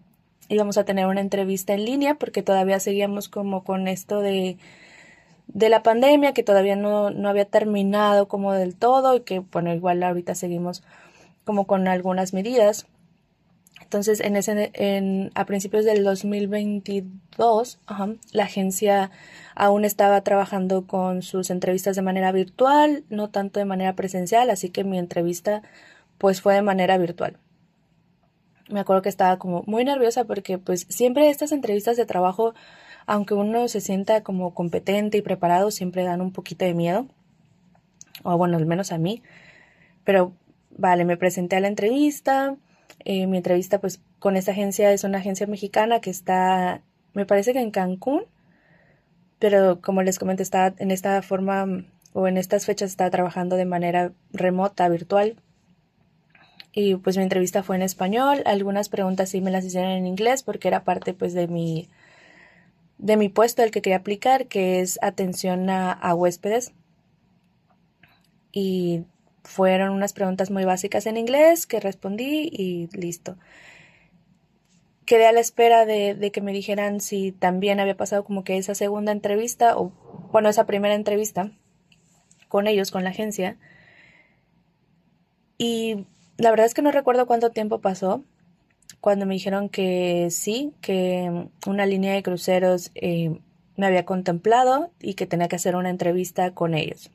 íbamos 0.49 0.77
a 0.77 0.85
tener 0.85 1.07
una 1.07 1.23
entrevista 1.23 1.73
en 1.73 1.87
línea 1.87 2.17
porque 2.17 2.43
todavía 2.43 2.79
seguíamos 2.81 3.29
como 3.29 3.65
con 3.65 3.89
esto 3.89 4.21
de, 4.21 4.59
de 5.47 5.69
la 5.69 5.83
pandemia, 5.83 6.35
que 6.35 6.43
todavía 6.43 6.77
no, 6.77 7.11
no 7.11 7.29
había 7.29 7.47
terminado 7.47 8.29
como 8.29 8.53
del 8.53 8.77
todo 8.77 9.17
y 9.17 9.21
que 9.21 9.39
bueno, 9.39 9.73
igual 9.73 10.03
ahorita 10.03 10.35
seguimos 10.35 10.83
como 11.45 11.67
con 11.67 11.89
algunas 11.89 12.35
medidas. 12.35 12.87
Entonces, 13.91 14.21
en 14.21 14.37
ese, 14.37 14.71
en, 14.75 15.33
a 15.35 15.47
principios 15.47 15.85
del 15.85 16.05
2022, 16.05 17.81
la 18.31 18.45
agencia 18.45 19.11
aún 19.57 19.85
estaba 19.85 20.21
trabajando 20.21 20.87
con 20.87 21.23
sus 21.23 21.51
entrevistas 21.51 21.97
de 21.97 22.03
manera 22.03 22.31
virtual, 22.31 23.03
no 23.11 23.31
tanto 23.31 23.59
de 23.59 23.67
manera 23.67 23.97
presencial, 23.97 24.49
así 24.51 24.71
que 24.71 24.85
mi 24.85 24.97
entrevista 24.97 25.63
pues 26.19 26.41
fue 26.41 26.55
de 26.55 26.63
manera 26.63 26.99
virtual. 26.99 27.39
Me 28.69 28.79
acuerdo 28.79 29.03
que 29.03 29.09
estaba 29.09 29.41
como 29.41 29.65
muy 29.67 29.85
nerviosa 29.85 30.23
porque 30.23 30.57
pues 30.59 30.87
siempre 30.89 31.29
estas 31.29 31.51
entrevistas 31.51 31.97
de 31.97 32.07
trabajo, 32.07 32.55
aunque 33.07 33.35
uno 33.35 33.67
se 33.67 33.81
sienta 33.81 34.23
como 34.23 34.55
competente 34.55 35.19
y 35.19 35.23
preparado, 35.23 35.73
siempre 35.73 36.05
dan 36.05 36.21
un 36.21 36.31
poquito 36.31 36.65
de 36.65 36.75
miedo. 36.75 37.09
O 38.23 38.39
bueno, 38.39 38.57
al 38.57 38.67
menos 38.67 38.93
a 38.93 38.99
mí. 38.99 39.25
Pero 40.05 40.33
vale, 40.71 41.05
me 41.05 41.17
presenté 41.17 41.57
a 41.57 41.61
la 41.61 41.67
entrevista, 41.67 42.57
eh, 43.05 43.27
mi 43.27 43.39
entrevista 43.39 43.81
pues 43.81 44.01
con 44.19 44.37
esta 44.37 44.53
agencia 44.53 44.93
es 44.93 45.05
una 45.05 45.19
agencia 45.19 45.47
mexicana 45.47 46.01
que 46.01 46.11
está, 46.11 46.83
me 47.15 47.27
parece 47.27 47.53
que 47.53 47.61
en 47.61 47.71
Cancún, 47.71 48.25
pero 49.39 49.81
como 49.81 50.03
les 50.03 50.19
comenté, 50.19 50.43
estaba 50.43 50.75
en 50.79 50.91
esta 50.91 51.23
forma 51.23 51.85
o 52.13 52.29
en 52.29 52.37
estas 52.37 52.67
fechas 52.67 52.91
estaba 52.91 53.11
trabajando 53.11 53.57
de 53.57 53.65
manera 53.65 54.13
remota, 54.33 54.89
virtual. 54.89 55.37
Y 56.73 56.97
pues 56.97 57.17
mi 57.17 57.25
entrevista 57.25 57.63
fue 57.63 57.77
en 57.77 57.83
español, 57.83 58.43
algunas 58.47 58.89
preguntas 58.89 59.31
sí 59.31 59.41
me 59.41 59.51
las 59.51 59.65
hicieron 59.65 59.91
en 59.91 60.07
inglés 60.07 60.43
porque 60.43 60.69
era 60.69 60.85
parte 60.85 61.15
pues 61.15 61.33
de 61.33 61.49
mi 61.49 61.89
de 62.99 63.17
mi 63.17 63.29
puesto 63.31 63.63
el 63.63 63.71
que 63.71 63.81
quería 63.81 63.97
aplicar, 63.97 64.47
que 64.47 64.81
es 64.81 64.99
atención 65.03 65.71
a, 65.71 65.91
a 65.91 66.15
huéspedes. 66.15 66.73
Y 68.53 69.05
fueron 69.45 69.91
unas 69.91 70.13
preguntas 70.13 70.51
muy 70.51 70.65
básicas 70.65 71.07
en 71.07 71.17
inglés 71.17 71.67
que 71.67 71.81
respondí 71.81 72.49
y 72.53 72.89
listo. 72.97 73.37
Quedé 75.05 75.27
a 75.27 75.33
la 75.33 75.41
espera 75.41 75.87
de, 75.87 76.31
que 76.33 76.41
me 76.41 76.53
dijeran 76.53 77.01
si 77.01 77.33
también 77.33 77.81
había 77.81 77.97
pasado 77.97 78.25
como 78.25 78.45
que 78.45 78.59
esa 78.59 78.75
segunda 78.75 79.13
entrevista 79.13 79.77
o, 79.77 79.93
bueno, 80.31 80.49
esa 80.49 80.67
primera 80.67 80.95
entrevista 80.95 81.51
con 82.49 82.67
ellos, 82.67 82.91
con 82.91 83.05
la 83.05 83.11
agencia. 83.11 83.57
Y 85.59 86.07
la 86.37 86.51
verdad 86.51 86.67
es 86.67 86.75
que 86.75 86.83
no 86.83 86.93
recuerdo 86.93 87.27
cuánto 87.27 87.51
tiempo 87.51 87.81
pasó 87.81 88.25
cuando 89.01 89.27
me 89.27 89.35
dijeron 89.35 89.69
que 89.69 90.29
sí, 90.31 90.73
que 90.81 91.49
una 91.67 91.87
línea 91.87 92.15
de 92.15 92.23
cruceros 92.23 92.91
eh, 92.95 93.41
me 93.77 93.87
había 93.87 94.05
contemplado 94.05 94.91
y 95.01 95.15
que 95.15 95.27
tenía 95.27 95.49
que 95.49 95.57
hacer 95.57 95.75
una 95.75 95.91
entrevista 95.91 96.53
con 96.53 96.75
ellos 96.75 97.11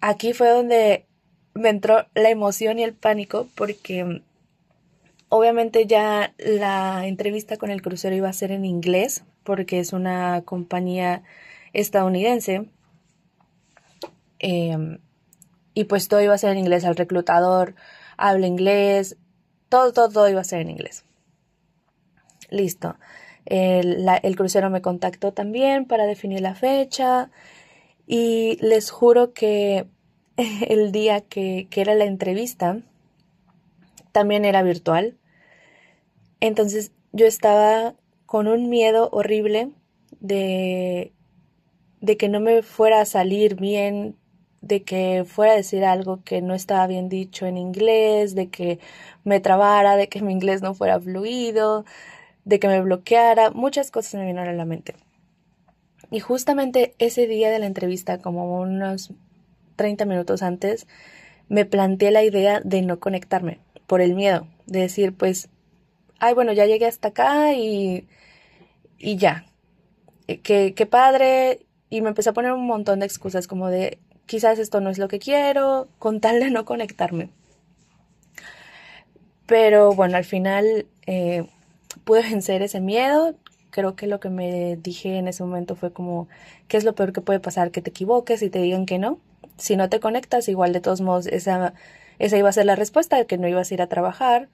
aquí 0.00 0.32
fue 0.32 0.48
donde 0.50 1.06
me 1.54 1.68
entró 1.68 2.06
la 2.14 2.30
emoción 2.30 2.78
y 2.78 2.84
el 2.84 2.94
pánico 2.94 3.48
porque 3.54 4.22
obviamente 5.28 5.86
ya 5.86 6.34
la 6.38 7.06
entrevista 7.06 7.56
con 7.56 7.70
el 7.70 7.82
crucero 7.82 8.14
iba 8.14 8.28
a 8.28 8.32
ser 8.32 8.52
en 8.52 8.64
inglés 8.64 9.24
porque 9.44 9.80
es 9.80 9.92
una 9.92 10.42
compañía 10.42 11.22
estadounidense 11.72 12.68
em, 14.38 14.98
y 15.74 15.84
pues 15.84 16.08
todo 16.08 16.20
iba 16.20 16.34
a 16.34 16.38
ser 16.38 16.50
en 16.50 16.58
inglés, 16.58 16.84
el 16.84 16.96
reclutador 16.96 17.74
habla 18.16 18.46
inglés, 18.46 19.16
todo, 19.68 19.92
todo, 19.92 20.10
todo 20.10 20.28
iba 20.28 20.40
a 20.40 20.44
ser 20.44 20.60
en 20.60 20.70
inglés. 20.70 21.04
Listo. 22.50 22.96
El 23.46 24.36
crucero 24.36 24.68
me 24.68 24.82
contactó 24.82 25.32
también 25.32 25.86
para 25.86 26.04
definir 26.04 26.40
la 26.40 26.54
fecha 26.54 27.30
y 28.12 28.58
les 28.60 28.90
juro 28.90 29.32
que 29.32 29.86
el 30.36 30.90
día 30.90 31.20
que, 31.20 31.68
que 31.70 31.80
era 31.80 31.94
la 31.94 32.06
entrevista 32.06 32.78
también 34.10 34.44
era 34.44 34.64
virtual. 34.64 35.16
Entonces 36.40 36.90
yo 37.12 37.26
estaba 37.26 37.94
con 38.26 38.48
un 38.48 38.68
miedo 38.68 39.10
horrible 39.12 39.70
de, 40.18 41.12
de 42.00 42.16
que 42.16 42.28
no 42.28 42.40
me 42.40 42.62
fuera 42.62 43.00
a 43.00 43.04
salir 43.04 43.54
bien, 43.54 44.16
de 44.60 44.82
que 44.82 45.24
fuera 45.24 45.52
a 45.52 45.56
decir 45.56 45.84
algo 45.84 46.24
que 46.24 46.42
no 46.42 46.54
estaba 46.54 46.88
bien 46.88 47.08
dicho 47.08 47.46
en 47.46 47.56
inglés, 47.58 48.34
de 48.34 48.50
que 48.50 48.80
me 49.22 49.38
trabara, 49.38 49.94
de 49.94 50.08
que 50.08 50.20
mi 50.20 50.32
inglés 50.32 50.62
no 50.62 50.74
fuera 50.74 50.98
fluido, 50.98 51.84
de 52.44 52.58
que 52.58 52.66
me 52.66 52.82
bloqueara, 52.82 53.52
muchas 53.52 53.92
cosas 53.92 54.14
me 54.14 54.26
vinieron 54.26 54.48
a 54.48 54.52
la 54.52 54.64
mente. 54.64 54.96
Y 56.10 56.20
justamente 56.20 56.94
ese 56.98 57.26
día 57.26 57.50
de 57.50 57.58
la 57.58 57.66
entrevista, 57.66 58.18
como 58.18 58.60
unos 58.60 59.12
30 59.76 60.04
minutos 60.04 60.42
antes, 60.42 60.86
me 61.48 61.64
planteé 61.64 62.10
la 62.10 62.22
idea 62.22 62.60
de 62.64 62.82
no 62.82 63.00
conectarme 63.00 63.60
por 63.86 64.00
el 64.00 64.14
miedo, 64.14 64.46
de 64.66 64.80
decir, 64.80 65.14
pues, 65.14 65.48
ay, 66.18 66.34
bueno, 66.34 66.52
ya 66.52 66.66
llegué 66.66 66.86
hasta 66.86 67.08
acá 67.08 67.54
y, 67.54 68.08
y 68.98 69.16
ya. 69.16 69.46
Eh, 70.28 70.40
qué, 70.40 70.74
qué 70.74 70.86
padre. 70.86 71.66
Y 71.88 72.02
me 72.02 72.08
empecé 72.08 72.30
a 72.30 72.32
poner 72.34 72.52
un 72.52 72.66
montón 72.66 73.00
de 73.00 73.06
excusas 73.06 73.48
como 73.48 73.68
de, 73.68 73.98
quizás 74.26 74.58
esto 74.60 74.80
no 74.80 74.90
es 74.90 74.98
lo 74.98 75.08
que 75.08 75.18
quiero, 75.18 75.88
con 75.98 76.20
tal 76.20 76.38
de 76.38 76.50
no 76.50 76.64
conectarme. 76.64 77.30
Pero 79.46 79.92
bueno, 79.92 80.16
al 80.16 80.24
final 80.24 80.86
eh, 81.06 81.44
pude 82.04 82.22
vencer 82.22 82.62
ese 82.62 82.80
miedo, 82.80 83.34
creo 83.70 83.96
que 83.96 84.06
lo 84.06 84.20
que 84.20 84.30
me 84.30 84.76
dije 84.76 85.16
en 85.16 85.28
ese 85.28 85.42
momento 85.42 85.76
fue 85.76 85.92
como, 85.92 86.28
¿qué 86.68 86.76
es 86.76 86.84
lo 86.84 86.94
peor 86.94 87.12
que 87.12 87.20
puede 87.20 87.40
pasar? 87.40 87.70
Que 87.70 87.82
te 87.82 87.90
equivoques 87.90 88.42
y 88.42 88.50
te 88.50 88.60
digan 88.60 88.86
que 88.86 88.98
no. 88.98 89.18
Si 89.56 89.76
no 89.76 89.88
te 89.88 90.00
conectas, 90.00 90.48
igual 90.48 90.72
de 90.72 90.80
todos 90.80 91.00
modos 91.00 91.26
esa, 91.26 91.74
esa 92.18 92.36
iba 92.36 92.48
a 92.48 92.52
ser 92.52 92.66
la 92.66 92.76
respuesta, 92.76 93.24
que 93.24 93.38
no 93.38 93.48
ibas 93.48 93.70
a 93.70 93.74
ir 93.74 93.82
a 93.82 93.88
trabajar 93.88 94.48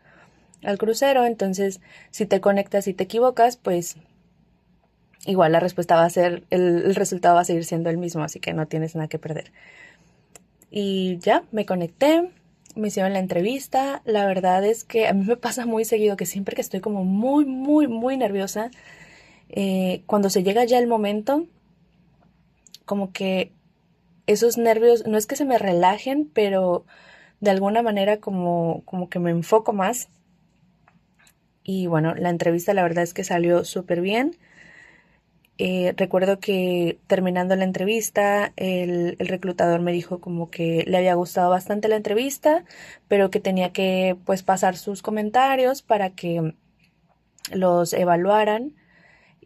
al 0.62 0.78
crucero. 0.78 1.24
Entonces, 1.24 1.80
si 2.10 2.26
te 2.26 2.40
conectas 2.40 2.88
y 2.88 2.94
te 2.94 3.04
equivocas, 3.04 3.56
pues 3.56 3.96
igual 5.26 5.52
la 5.52 5.60
respuesta 5.60 5.96
va 5.96 6.04
a 6.04 6.10
ser, 6.10 6.44
el, 6.50 6.82
el 6.84 6.94
resultado 6.94 7.34
va 7.34 7.42
a 7.42 7.44
seguir 7.44 7.64
siendo 7.64 7.90
el 7.90 7.98
mismo, 7.98 8.22
así 8.22 8.40
que 8.40 8.52
no 8.52 8.66
tienes 8.66 8.94
nada 8.94 9.08
que 9.08 9.18
perder. 9.18 9.52
Y 10.70 11.18
ya, 11.18 11.44
me 11.52 11.64
conecté, 11.64 12.30
me 12.76 12.88
hicieron 12.88 13.12
la 13.12 13.18
entrevista. 13.18 14.02
La 14.04 14.26
verdad 14.26 14.64
es 14.64 14.84
que 14.84 15.08
a 15.08 15.12
mí 15.14 15.24
me 15.24 15.36
pasa 15.36 15.66
muy 15.66 15.84
seguido 15.84 16.16
que 16.16 16.26
siempre 16.26 16.54
que 16.54 16.60
estoy 16.60 16.80
como 16.80 17.04
muy, 17.04 17.44
muy, 17.44 17.88
muy 17.88 18.16
nerviosa, 18.16 18.70
eh, 19.48 20.02
cuando 20.06 20.30
se 20.30 20.42
llega 20.42 20.64
ya 20.64 20.78
el 20.78 20.86
momento, 20.86 21.46
como 22.84 23.12
que 23.12 23.52
esos 24.26 24.58
nervios, 24.58 25.06
no 25.06 25.16
es 25.16 25.26
que 25.26 25.36
se 25.36 25.44
me 25.44 25.58
relajen, 25.58 26.30
pero 26.32 26.84
de 27.40 27.50
alguna 27.50 27.82
manera 27.82 28.18
como, 28.18 28.82
como 28.84 29.08
que 29.08 29.18
me 29.18 29.30
enfoco 29.30 29.72
más. 29.72 30.08
Y 31.62 31.86
bueno, 31.86 32.14
la 32.14 32.30
entrevista 32.30 32.74
la 32.74 32.82
verdad 32.82 33.04
es 33.04 33.14
que 33.14 33.24
salió 33.24 33.64
súper 33.64 34.00
bien. 34.00 34.36
Eh, 35.58 35.94
recuerdo 35.96 36.38
que 36.38 36.98
terminando 37.06 37.56
la 37.56 37.64
entrevista, 37.64 38.52
el, 38.56 39.16
el, 39.18 39.28
reclutador 39.28 39.80
me 39.80 39.92
dijo 39.92 40.20
como 40.20 40.50
que 40.50 40.84
le 40.86 40.98
había 40.98 41.14
gustado 41.14 41.48
bastante 41.48 41.88
la 41.88 41.96
entrevista, 41.96 42.64
pero 43.08 43.30
que 43.30 43.40
tenía 43.40 43.72
que 43.72 44.16
pues 44.26 44.42
pasar 44.42 44.76
sus 44.76 45.00
comentarios 45.02 45.80
para 45.80 46.10
que 46.10 46.54
los 47.52 47.94
evaluaran 47.94 48.74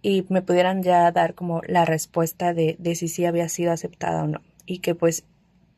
y 0.03 0.25
me 0.29 0.43
pudieran 0.43 0.83
ya 0.83 1.11
dar 1.13 1.35
como 1.35 1.63
la 1.67 1.85
respuesta 1.85 2.55
de, 2.55 2.77
de 2.79 2.95
si 2.95 3.09
sí 3.09 3.27
había 3.27 3.49
sido 3.49 3.73
aceptada 3.73 4.25
o 4.25 4.27
no. 4.27 4.41
Y 4.67 4.79
que 4.79 4.95
pues 4.95 5.25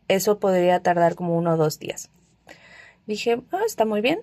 eso 0.09 0.39
podría 0.39 0.81
tardar 0.81 1.15
como 1.15 1.37
uno 1.37 1.55
o 1.55 1.57
dos 1.57 1.79
días. 1.79 2.11
Dije, 3.07 3.41
ah, 3.51 3.63
está 3.67 3.85
muy 3.85 4.01
bien. 4.01 4.21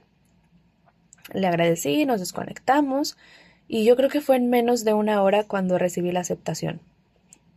Le 1.33 1.47
agradecí, 1.47 2.05
nos 2.05 2.19
desconectamos 2.19 3.17
y 3.67 3.83
yo 3.83 3.95
creo 3.95 4.09
que 4.09 4.21
fue 4.21 4.37
en 4.37 4.49
menos 4.49 4.83
de 4.83 4.93
una 4.93 5.21
hora 5.21 5.43
cuando 5.43 5.77
recibí 5.77 6.11
la 6.11 6.21
aceptación. 6.21 6.81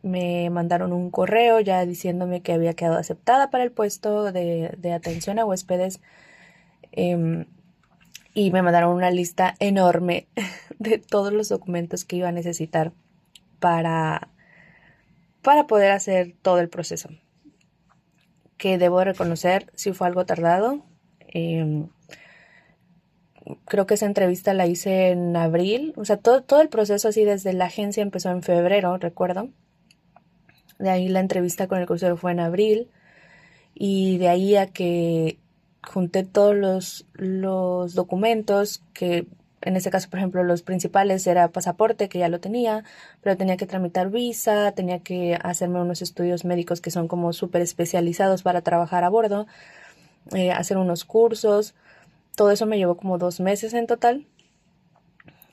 Me 0.02 0.50
mandaron 0.50 0.92
un 0.92 1.10
correo 1.10 1.60
ya 1.60 1.86
diciéndome 1.86 2.42
que 2.42 2.52
había 2.52 2.74
quedado 2.74 2.98
aceptada 2.98 3.50
para 3.50 3.64
el 3.64 3.70
puesto 3.70 4.32
de, 4.32 4.74
de 4.76 4.92
atención 4.92 5.38
a 5.38 5.44
huéspedes. 5.44 6.00
Eh, 6.90 7.46
y 8.34 8.50
me 8.50 8.62
mandaron 8.62 8.94
una 8.94 9.10
lista 9.10 9.54
enorme 9.58 10.26
de 10.78 10.98
todos 10.98 11.32
los 11.32 11.48
documentos 11.48 12.04
que 12.04 12.16
iba 12.16 12.28
a 12.28 12.32
necesitar 12.32 12.92
para, 13.60 14.28
para 15.42 15.66
poder 15.66 15.92
hacer 15.92 16.34
todo 16.42 16.58
el 16.58 16.68
proceso. 16.68 17.10
Que 18.56 18.78
debo 18.78 19.02
reconocer 19.04 19.70
si 19.74 19.92
fue 19.92 20.06
algo 20.06 20.24
tardado. 20.24 20.84
Em, 21.20 21.88
creo 23.66 23.86
que 23.86 23.94
esa 23.94 24.06
entrevista 24.06 24.54
la 24.54 24.66
hice 24.66 25.10
en 25.10 25.36
abril. 25.36 25.92
O 25.96 26.04
sea, 26.04 26.16
todo, 26.16 26.42
todo 26.42 26.62
el 26.62 26.68
proceso 26.68 27.08
así 27.08 27.24
desde 27.24 27.52
la 27.52 27.66
agencia 27.66 28.02
empezó 28.02 28.30
en 28.30 28.42
febrero, 28.42 28.96
recuerdo. 28.98 29.50
De 30.78 30.90
ahí 30.90 31.08
la 31.08 31.20
entrevista 31.20 31.66
con 31.68 31.78
el 31.78 31.86
crucero 31.86 32.16
fue 32.16 32.32
en 32.32 32.40
abril. 32.40 32.88
Y 33.74 34.18
de 34.18 34.28
ahí 34.28 34.56
a 34.56 34.68
que 34.68 35.38
junté 35.86 36.24
todos 36.24 36.54
los, 36.54 37.06
los 37.14 37.94
documentos 37.94 38.82
que 38.92 39.26
en 39.62 39.76
este 39.76 39.90
caso, 39.90 40.10
por 40.10 40.18
ejemplo, 40.18 40.42
los 40.42 40.62
principales 40.62 41.26
era 41.26 41.48
pasaporte, 41.48 42.08
que 42.08 42.18
ya 42.18 42.28
lo 42.28 42.40
tenía, 42.40 42.84
pero 43.20 43.36
tenía 43.36 43.56
que 43.56 43.66
tramitar 43.66 44.10
visa, 44.10 44.72
tenía 44.72 44.98
que 44.98 45.38
hacerme 45.40 45.80
unos 45.80 46.02
estudios 46.02 46.44
médicos 46.44 46.80
que 46.80 46.90
son 46.90 47.06
como 47.06 47.32
súper 47.32 47.62
especializados 47.62 48.42
para 48.42 48.62
trabajar 48.62 49.04
a 49.04 49.08
bordo, 49.08 49.46
eh, 50.32 50.50
hacer 50.50 50.78
unos 50.78 51.04
cursos. 51.04 51.74
Todo 52.34 52.50
eso 52.50 52.66
me 52.66 52.76
llevó 52.76 52.96
como 52.96 53.18
dos 53.18 53.38
meses 53.38 53.72
en 53.72 53.86
total. 53.86 54.26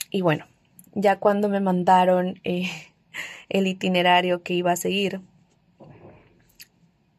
Y 0.09 0.21
bueno, 0.21 0.48
ya 0.93 1.17
cuando 1.19 1.48
me 1.48 1.59
mandaron 1.59 2.39
eh, 2.43 2.69
el 3.50 3.67
itinerario 3.67 4.41
que 4.41 4.55
iba 4.55 4.71
a 4.71 4.75
seguir, 4.75 5.21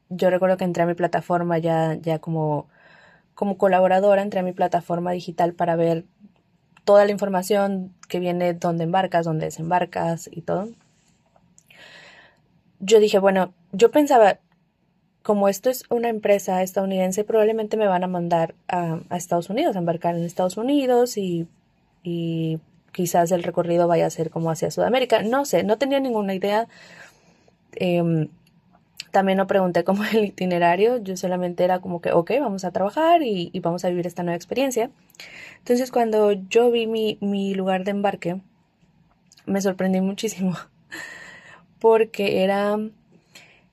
yo 0.09 0.29
recuerdo 0.29 0.57
que 0.57 0.64
entré 0.64 0.83
a 0.83 0.87
mi 0.87 0.95
plataforma 0.95 1.59
ya, 1.59 1.95
ya 1.95 2.19
como 2.19 2.67
como 3.41 3.57
colaboradora 3.57 4.21
entré 4.21 4.41
a 4.41 4.43
mi 4.43 4.53
plataforma 4.53 5.13
digital 5.13 5.55
para 5.55 5.75
ver 5.75 6.05
toda 6.85 7.07
la 7.07 7.11
información 7.11 7.95
que 8.07 8.21
viene 8.21 8.53
dónde 8.53 8.85
embarcas, 8.85 9.25
dónde 9.25 9.47
desembarcas 9.47 10.29
y 10.31 10.43
todo. 10.43 10.69
Yo 12.81 13.01
dije, 13.01 13.19
bueno, 13.19 13.55
yo 13.73 13.91
pensaba, 13.91 14.41
como 15.23 15.49
esto 15.49 15.71
es 15.71 15.85
una 15.89 16.11
empresa 16.11 16.63
estadounidense, 16.63 17.25
probablemente 17.25 17.79
me 17.79 17.87
van 17.87 18.05
a 18.05 18.09
mandar 18.09 18.55
a, 18.69 18.99
Estados 19.13 19.49
Unidos, 19.49 19.75
a 19.75 19.79
embarcar 19.79 20.17
en 20.17 20.25
Estados 20.25 20.59
Unidos 20.59 21.17
y, 21.17 21.49
y 22.03 22.61
quizás 22.93 23.33
el 23.33 23.43
recorrido 23.43 23.89
vaya 23.89 24.05
a 24.05 24.11
ser 24.11 24.29
como 24.29 24.51
hacia 24.51 24.71
Sudamérica. 24.71 25.23
No 25.23 25.47
sé, 25.47 25.63
no 25.65 25.79
tenía 25.79 25.99
ninguna 25.99 26.35
idea. 26.35 26.69
Em, 27.73 28.29
también 29.11 29.38
no 29.38 29.47
pregunté 29.47 29.85
como 29.85 30.04
el 30.12 30.25
itinerario, 30.25 30.99
yo 30.99 31.16
solamente 31.16 31.64
era 31.64 31.80
como 31.80 32.00
que, 32.00 32.12
ok, 32.12 32.33
vamos 32.40 32.64
a 32.64 32.71
trabajar 32.71 33.23
y, 33.23 33.50
vamos 33.61 33.85
a 33.85 33.88
vivir 33.88 34.07
esta 34.07 34.23
nueva 34.23 34.37
experiencia. 34.37 34.90
Entonces 35.59 35.90
cuando 35.90 36.33
yo 36.33 36.71
vi 36.71 36.87
mi, 36.87 37.19
mi 37.21 37.54
lugar 37.54 37.85
de 37.85 37.90
embarque, 37.90 38.40
me 39.47 39.61
sorprendí 39.61 40.00
muchísimo 40.00 40.57
porque 41.78 42.45
era 42.45 42.78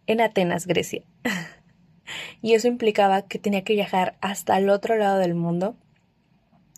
en 0.07 0.21
Atenas, 0.21 0.65
Grecia. 0.65 1.03
y 2.41 2.53
eso 2.53 2.67
implicaba 2.67 3.23
que 3.23 3.39
tenía 3.39 3.63
que 3.63 3.73
viajar 3.73 4.17
hasta 4.21 4.57
el 4.57 4.69
otro 4.69 4.95
lado 4.95 5.19
del 5.19 5.35
mundo, 5.35 5.75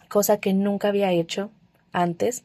cosa 0.10 0.40
que 0.40 0.54
nunca 0.54 0.90
había 0.90 1.12
hecho 1.12 1.52
antes. 1.94 2.44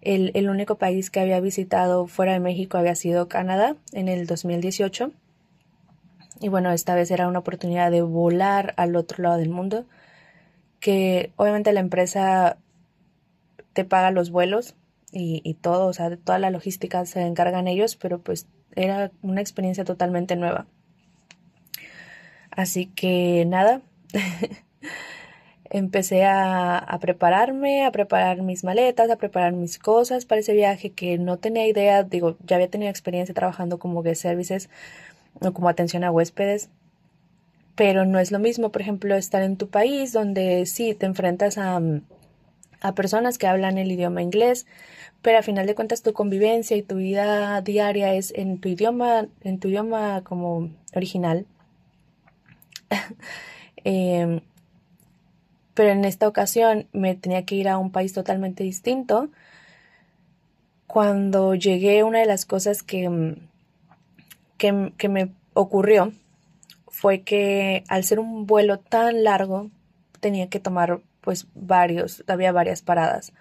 El, 0.00 0.30
el, 0.34 0.48
único 0.48 0.76
país 0.76 1.10
que 1.10 1.20
había 1.20 1.40
visitado 1.40 2.06
fuera 2.06 2.32
de 2.32 2.40
México 2.40 2.78
había 2.78 2.94
sido 2.94 3.28
Canadá 3.28 3.76
en 3.92 4.08
el 4.08 4.26
2018. 4.26 5.12
Y 6.40 6.48
bueno, 6.48 6.70
esta 6.72 6.94
vez 6.94 7.10
era 7.10 7.28
una 7.28 7.40
oportunidad 7.40 7.90
de 7.90 8.02
volar 8.02 8.72
al 8.76 8.96
otro 8.96 9.22
lado 9.22 9.36
del 9.36 9.50
mundo, 9.50 9.84
que 10.80 11.32
obviamente 11.36 11.72
la 11.72 11.80
empresa 11.80 12.56
te 13.74 13.84
paga 13.84 14.10
los 14.10 14.30
vuelos 14.30 14.74
y, 15.12 15.42
y 15.44 15.54
todo, 15.54 15.86
o 15.86 15.92
sea, 15.92 16.16
toda 16.16 16.38
la 16.38 16.50
logística 16.50 17.04
se 17.04 17.20
encargan 17.22 17.68
ellos, 17.68 17.96
pero 17.96 18.20
pues 18.20 18.46
era 18.74 19.10
una 19.22 19.40
experiencia 19.40 19.84
totalmente 19.84 20.36
nueva. 20.36 20.66
Así 22.50 22.86
que 22.86 23.44
nada, 23.46 23.82
empecé 25.70 26.24
a, 26.24 26.98
prepararme, 27.00 27.86
a 27.86 27.92
preparar 27.92 28.42
mis 28.42 28.64
maletas, 28.64 29.08
a 29.08 29.16
preparar 29.16 29.52
mis 29.52 29.78
cosas 29.78 30.26
para 30.26 30.40
ese 30.40 30.52
viaje 30.52 30.90
que 30.90 31.16
no 31.16 31.38
tenía 31.38 31.66
idea, 31.66 32.02
digo, 32.02 32.36
ya 32.44 32.56
había 32.56 32.68
tenido 32.68 32.90
experiencia 32.90 33.34
trabajando 33.34 33.78
como 33.78 34.02
guest 34.02 34.22
services 34.22 34.68
o 35.40 35.52
como 35.52 35.68
atención 35.68 36.02
a 36.04 36.10
huéspedes, 36.10 36.70
pero 37.76 38.04
no 38.04 38.18
es 38.18 38.32
lo 38.32 38.40
mismo, 38.40 38.70
por 38.70 38.82
ejemplo, 38.82 39.14
estar 39.14 39.42
en 39.42 39.56
tu 39.56 39.68
país 39.70 40.12
donde 40.12 40.66
sí 40.66 40.94
te 40.94 41.06
enfrentas 41.06 41.56
a, 41.56 41.80
a 42.80 42.94
personas 42.94 43.38
que 43.38 43.46
hablan 43.46 43.78
el 43.78 43.92
idioma 43.92 44.22
inglés, 44.22 44.66
pero 45.22 45.38
a 45.38 45.42
final 45.42 45.66
de 45.66 45.76
cuentas 45.76 46.02
tu 46.02 46.12
convivencia 46.12 46.76
y 46.76 46.82
tu 46.82 46.96
vida 46.96 47.60
diaria 47.60 48.14
es 48.14 48.32
en 48.34 48.58
tu 48.58 48.68
idioma, 48.68 49.28
en 49.42 49.60
tu 49.60 49.68
idioma 49.68 50.22
como 50.24 50.70
original. 50.94 51.46
eh, 53.84 54.40
pero 55.80 55.92
en 55.92 56.04
esta 56.04 56.28
ocasión 56.28 56.88
me 56.92 57.14
tenía 57.14 57.46
que 57.46 57.54
ir 57.54 57.66
a 57.66 57.78
un 57.78 57.90
país 57.90 58.12
totalmente 58.12 58.62
distinto. 58.62 59.30
Cuando 60.86 61.54
llegué, 61.54 62.04
una 62.04 62.18
de 62.18 62.26
las 62.26 62.44
cosas 62.44 62.82
que, 62.82 63.08
mm, 63.08 63.48
que, 64.58 64.92
que 64.98 65.08
me 65.08 65.32
ocurrió 65.54 66.12
fue 66.86 67.22
que 67.22 67.82
al 67.88 68.04
ser 68.04 68.20
un 68.20 68.44
vuelo 68.44 68.78
tan 68.78 69.24
largo, 69.24 69.70
tenía 70.20 70.50
que 70.50 70.60
tomar 70.60 71.00
pues 71.22 71.46
varios, 71.54 72.24
había 72.26 72.52
varias 72.52 72.82
paradas. 72.82 73.32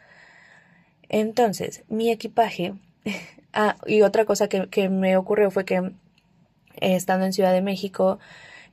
Entonces, 1.09 1.83
mi 1.89 2.09
equipaje, 2.09 2.73
ah, 3.51 3.75
y 3.85 4.01
otra 4.01 4.23
cosa 4.23 4.47
que, 4.47 4.69
que 4.69 4.87
me 4.87 5.17
ocurrió 5.17 5.51
fue 5.51 5.65
que 5.65 5.75
eh, 5.75 5.91
estando 6.79 7.25
en 7.25 7.33
Ciudad 7.33 7.51
de 7.51 7.61
México, 7.61 8.17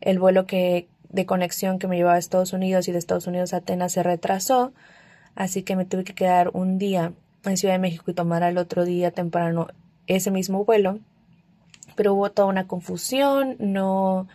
el 0.01 0.21
vuelo 0.21 0.47
que, 0.47 0.87
de 1.09 1.27
conexión 1.27 1.79
que 1.79 1.89
me 1.89 1.97
llevaba 1.97 2.17
a 2.17 2.19
Estados 2.19 2.53
Unidos 2.53 2.89
y 2.89 2.93
de 2.93 2.99
Estados 2.99 3.27
Unidos 3.27 3.55
a 3.55 3.59
Atenas 3.59 3.93
se 3.93 4.03
retrasó, 4.03 4.73
así 5.35 5.63
que 5.63 5.77
me 5.77 5.85
tuve 5.85 6.05
que 6.05 6.15
quedar 6.15 6.51
un 6.53 6.79
día 6.79 7.13
en 7.45 7.57
Ciudad 7.57 7.75
de 7.75 7.79
México 7.79 8.11
y 8.11 8.15
tomar 8.15 8.43
al 8.43 8.59
otro 8.59 8.85
día 8.85 9.11
temprano 9.11 9.69
ese 10.07 10.31
mismo 10.31 10.65
vuelo, 10.65 10.99
pero 11.95 12.15
hubo 12.15 12.31
toda 12.31 12.49
una 12.49 12.67
confusión, 12.67 13.57
no 13.59 14.29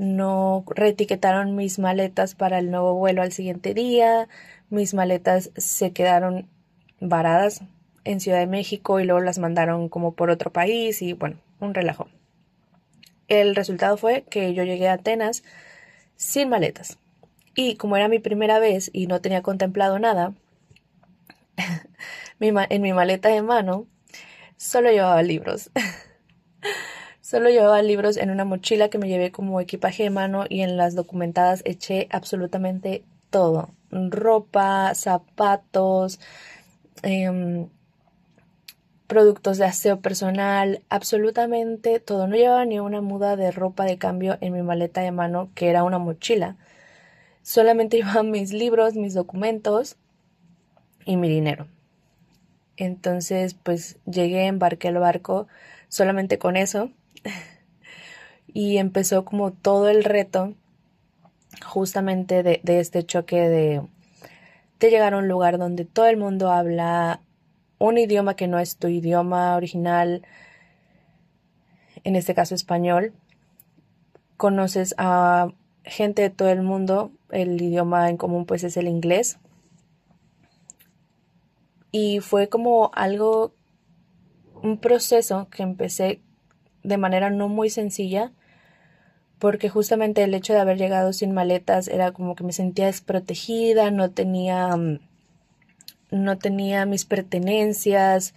no 0.00 0.64
reetiquetaron 0.66 1.56
mis 1.56 1.78
maletas 1.78 2.34
para 2.34 2.58
el 2.58 2.70
nuevo 2.70 2.94
vuelo 2.94 3.20
al 3.20 3.32
siguiente 3.32 3.74
día, 3.74 4.28
mis 4.70 4.94
maletas 4.94 5.50
se 5.58 5.92
quedaron 5.92 6.48
varadas 7.00 7.62
en 8.04 8.20
Ciudad 8.20 8.38
de 8.38 8.46
México 8.46 8.98
y 8.98 9.04
luego 9.04 9.20
las 9.20 9.38
mandaron 9.38 9.90
como 9.90 10.14
por 10.14 10.30
otro 10.30 10.52
país 10.52 11.02
y 11.02 11.12
bueno, 11.12 11.36
un 11.60 11.74
relajo. 11.74 12.08
El 13.28 13.54
resultado 13.54 13.98
fue 13.98 14.24
que 14.30 14.54
yo 14.54 14.64
llegué 14.64 14.88
a 14.88 14.94
Atenas 14.94 15.42
sin 16.20 16.50
maletas. 16.50 16.98
Y 17.56 17.76
como 17.76 17.96
era 17.96 18.06
mi 18.06 18.18
primera 18.18 18.58
vez 18.58 18.90
y 18.92 19.06
no 19.06 19.22
tenía 19.22 19.40
contemplado 19.42 19.98
nada, 19.98 20.34
en 22.40 22.82
mi 22.82 22.92
maleta 22.92 23.30
de 23.30 23.40
mano 23.40 23.86
solo 24.58 24.90
llevaba 24.90 25.22
libros. 25.22 25.70
solo 27.22 27.48
llevaba 27.48 27.80
libros 27.80 28.18
en 28.18 28.30
una 28.30 28.44
mochila 28.44 28.90
que 28.90 28.98
me 28.98 29.08
llevé 29.08 29.32
como 29.32 29.60
equipaje 29.62 30.02
de 30.02 30.10
mano 30.10 30.44
y 30.46 30.60
en 30.60 30.76
las 30.76 30.94
documentadas 30.94 31.62
eché 31.64 32.06
absolutamente 32.10 33.02
todo. 33.30 33.70
Ropa, 33.90 34.94
zapatos, 34.94 36.20
em, 37.02 37.70
productos 39.10 39.58
de 39.58 39.64
aseo 39.64 40.00
personal, 40.00 40.82
absolutamente 40.88 41.98
todo. 41.98 42.28
No 42.28 42.36
llevaba 42.36 42.64
ni 42.64 42.78
una 42.78 43.00
muda 43.00 43.34
de 43.34 43.50
ropa 43.50 43.84
de 43.84 43.98
cambio 43.98 44.38
en 44.40 44.52
mi 44.52 44.62
maleta 44.62 45.00
de 45.00 45.10
mano, 45.10 45.50
que 45.56 45.68
era 45.68 45.82
una 45.82 45.98
mochila. 45.98 46.56
Solamente 47.42 47.96
llevaba 47.98 48.22
mis 48.22 48.52
libros, 48.52 48.94
mis 48.94 49.12
documentos 49.12 49.96
y 51.04 51.16
mi 51.16 51.28
dinero. 51.28 51.66
Entonces, 52.76 53.54
pues 53.54 53.98
llegué, 54.06 54.46
embarqué 54.46 54.86
al 54.88 54.98
barco 54.98 55.48
solamente 55.88 56.38
con 56.38 56.56
eso. 56.56 56.92
y 58.46 58.76
empezó 58.76 59.24
como 59.24 59.50
todo 59.50 59.88
el 59.88 60.04
reto 60.04 60.54
justamente 61.66 62.44
de, 62.44 62.60
de 62.62 62.78
este 62.78 63.04
choque 63.04 63.40
de, 63.48 63.82
de 64.78 64.90
llegar 64.90 65.14
a 65.14 65.18
un 65.18 65.26
lugar 65.26 65.58
donde 65.58 65.84
todo 65.84 66.06
el 66.06 66.16
mundo 66.16 66.52
habla 66.52 67.20
un 67.80 67.98
idioma 67.98 68.36
que 68.36 68.46
no 68.46 68.58
es 68.60 68.76
tu 68.76 68.88
idioma 68.88 69.56
original, 69.56 70.22
en 72.04 72.14
este 72.14 72.34
caso 72.34 72.54
español, 72.54 73.14
conoces 74.36 74.94
a 74.98 75.48
gente 75.82 76.22
de 76.22 76.30
todo 76.30 76.50
el 76.50 76.62
mundo, 76.62 77.10
el 77.30 77.60
idioma 77.60 78.10
en 78.10 78.18
común 78.18 78.44
pues 78.44 78.64
es 78.64 78.76
el 78.76 78.86
inglés. 78.86 79.38
Y 81.90 82.20
fue 82.20 82.48
como 82.48 82.90
algo, 82.94 83.54
un 84.62 84.78
proceso 84.78 85.48
que 85.48 85.62
empecé 85.62 86.20
de 86.82 86.98
manera 86.98 87.30
no 87.30 87.48
muy 87.48 87.70
sencilla, 87.70 88.32
porque 89.38 89.70
justamente 89.70 90.22
el 90.22 90.34
hecho 90.34 90.52
de 90.52 90.60
haber 90.60 90.76
llegado 90.76 91.14
sin 91.14 91.32
maletas 91.32 91.88
era 91.88 92.12
como 92.12 92.36
que 92.36 92.44
me 92.44 92.52
sentía 92.52 92.86
desprotegida, 92.86 93.90
no 93.90 94.10
tenía 94.10 94.76
mm, 94.76 95.00
no 96.10 96.38
tenía 96.38 96.86
mis 96.86 97.04
pertenencias, 97.04 98.34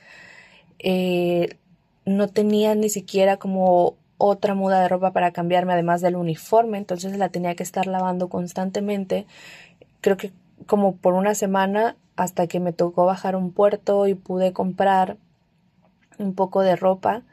eh, 0.80 1.58
no 2.06 2.28
tenía 2.28 2.76
ni 2.76 2.90
siquiera 2.90 3.38
como 3.38 3.96
otra 4.18 4.54
muda 4.54 4.82
de 4.82 4.88
ropa 4.88 5.12
para 5.12 5.32
cambiarme 5.32 5.74
además 5.74 6.02
del 6.02 6.16
uniforme, 6.16 6.78
entonces 6.78 7.18
la 7.18 7.30
tenía 7.30 7.56
que 7.56 7.64
estar 7.64 7.88
lavando 7.88 8.30
constantemente. 8.30 9.26
Creo 10.02 10.18
que 10.18 10.32
como 10.66 10.96
por 10.96 11.14
una 11.14 11.36
semana 11.36 11.96
hasta 12.16 12.48
que 12.48 12.60
me 12.60 12.74
tocó 12.74 13.06
bajar 13.06 13.36
un 13.36 13.52
puerto 13.52 14.08
y 14.08 14.16
pude 14.16 14.54
comprar 14.54 15.18
un 16.20 16.36
poco 16.36 16.62
de 16.62 16.76
ropa, 16.76 17.24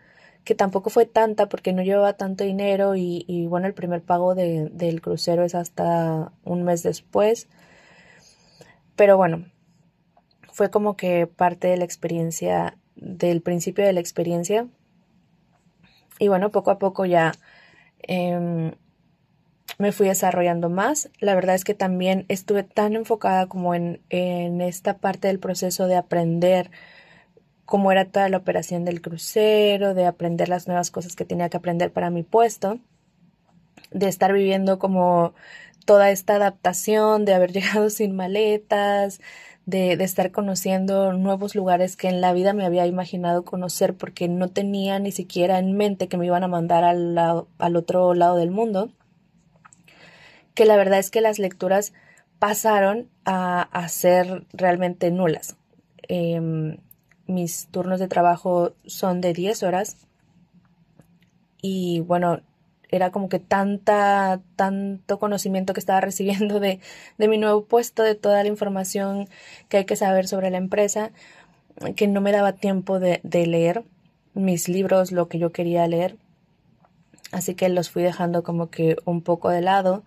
que 0.44 0.54
tampoco 0.54 0.90
fue 0.90 1.06
tanta 1.06 1.48
porque 1.48 1.72
no 1.72 1.82
llevaba 1.82 2.14
tanto 2.14 2.44
dinero 2.44 2.96
y, 2.96 3.24
y 3.28 3.46
bueno, 3.46 3.66
el 3.66 3.74
primer 3.74 4.02
pago 4.02 4.34
de, 4.34 4.70
del 4.70 5.00
crucero 5.02 5.44
es 5.44 5.54
hasta 5.54 6.32
un 6.44 6.64
mes 6.64 6.82
después. 6.82 7.46
Pero 8.96 9.16
bueno, 9.16 9.44
fue 10.52 10.70
como 10.70 10.96
que 10.96 11.26
parte 11.26 11.68
de 11.68 11.76
la 11.76 11.84
experiencia, 11.84 12.76
del 12.96 13.42
principio 13.42 13.84
de 13.84 13.92
la 13.92 14.00
experiencia. 14.00 14.66
Y 16.18 16.28
bueno, 16.28 16.50
poco 16.50 16.70
a 16.70 16.78
poco 16.78 17.06
ya 17.06 17.32
em, 18.02 18.72
me 19.78 19.92
fui 19.92 20.08
desarrollando 20.08 20.68
más. 20.68 21.10
La 21.20 21.34
verdad 21.34 21.54
es 21.54 21.64
que 21.64 21.74
también 21.74 22.26
estuve 22.28 22.62
tan 22.62 22.94
enfocada 22.94 23.46
como 23.46 23.74
en, 23.74 24.02
en 24.10 24.60
esta 24.60 24.98
parte 24.98 25.28
del 25.28 25.38
proceso 25.38 25.86
de 25.86 25.96
aprender 25.96 26.70
cómo 27.64 27.92
era 27.92 28.04
toda 28.04 28.28
la 28.28 28.36
operación 28.36 28.84
del 28.84 29.00
crucero, 29.00 29.94
de 29.94 30.04
aprender 30.04 30.48
las 30.48 30.66
nuevas 30.66 30.90
cosas 30.90 31.14
que 31.14 31.24
tenía 31.24 31.48
que 31.48 31.56
aprender 31.56 31.92
para 31.92 32.10
mi 32.10 32.24
puesto, 32.24 32.80
de 33.92 34.08
estar 34.08 34.32
viviendo 34.32 34.78
como 34.78 35.34
toda 35.86 36.10
esta 36.10 36.34
adaptación, 36.34 37.24
de 37.24 37.34
haber 37.34 37.52
llegado 37.54 37.88
sin 37.90 38.16
maletas, 38.16 39.20
de, 39.70 39.92
estar 40.04 40.30
conociendo 40.32 41.12
nuevos 41.12 41.54
lugares 41.54 41.96
que 41.96 42.08
en 42.08 42.20
la 42.20 42.32
vida 42.32 42.52
me 42.52 42.66
había 42.66 42.86
imaginado 42.86 43.44
conocer 43.44 43.94
porque 43.96 44.28
no 44.28 44.48
tenía 44.48 44.98
ni 44.98 45.12
siquiera 45.12 45.58
en 45.58 45.76
mente 45.76 46.08
que 46.08 46.16
me 46.16 46.26
iban 46.26 46.44
a 46.44 46.48
mandar 46.48 46.84
al, 46.84 47.16
al 47.16 47.76
otro 47.76 48.14
lado 48.14 48.36
del 48.36 48.50
mundo. 48.50 48.90
Que 50.54 50.64
la 50.64 50.76
verdad 50.76 50.98
es 50.98 51.10
que 51.10 51.20
las 51.20 51.38
lecturas 51.38 51.92
pasaron 52.38 53.08
a, 53.24 53.62
a 53.62 53.88
ser 53.88 54.46
realmente 54.52 55.10
nulas. 55.10 55.56
Em, 56.08 56.78
mis 57.26 57.68
turnos 57.68 58.00
de 58.00 58.08
trabajo 58.08 58.72
son 58.84 59.20
de 59.20 59.32
10 59.32 59.62
horas. 59.62 59.96
Y 61.62 62.00
bueno, 62.00 62.40
era 62.90 63.10
como 63.10 63.28
que 63.28 63.38
tanta, 63.38 64.40
tanto 64.56 65.18
conocimiento 65.18 65.72
que 65.74 65.80
estaba 65.80 66.00
recibiendo 66.02 66.60
de, 66.60 66.80
de 67.18 67.28
mi 67.28 67.38
nuevo 67.38 67.64
puesto, 67.64 68.02
de 68.02 68.14
toda 68.14 68.42
la 68.42 68.48
información 68.48 69.28
que 69.68 69.78
hay 69.78 69.84
que 69.84 69.96
saber 69.96 70.28
sobre 70.28 70.50
la 70.50 70.58
empresa, 70.58 71.12
que 71.96 72.06
no 72.06 72.20
me 72.20 72.32
daba 72.32 72.52
tiempo 72.52 73.00
de, 73.00 73.20
leer 73.22 73.84
mis 74.34 74.68
libros, 74.68 75.12
lo 75.12 75.28
que 75.28 75.38
yo 75.38 75.50
quería 75.50 75.86
leer. 75.86 76.16
Así 77.32 77.54
que 77.54 77.68
los 77.68 77.90
fui 77.90 78.02
dejando 78.02 78.42
como 78.42 78.70
que 78.70 78.96
un 79.04 79.22
poco 79.22 79.50
de 79.50 79.60
lado. 79.60 80.04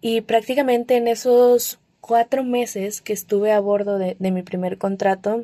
Y 0.00 0.20
prácticamente 0.22 0.96
en 0.96 1.08
esos 1.08 1.78
cuatro 2.00 2.44
meses 2.44 3.00
que 3.00 3.12
estuve 3.12 3.52
a 3.52 3.60
bordo 3.60 3.98
de, 3.98 4.16
de 4.18 4.30
mi 4.30 4.42
primer 4.42 4.76
contrato, 4.76 5.42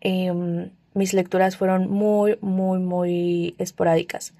eh, 0.00 0.70
mis 0.94 1.14
lecturas 1.14 1.56
fueron 1.56 1.88
muy, 1.88 2.38
muy, 2.40 2.78
muy 2.78 3.54
esporádicas. 3.58 4.34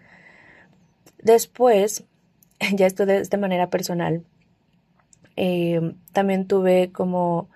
Después, 1.22 2.04
ya 2.72 2.86
esto 2.86 3.06
de, 3.06 3.22
de 3.22 3.36
manera 3.36 3.70
personal, 3.70 4.24
eh, 5.36 5.94
también 6.12 6.46
tuve 6.46 6.90
como 6.92 7.48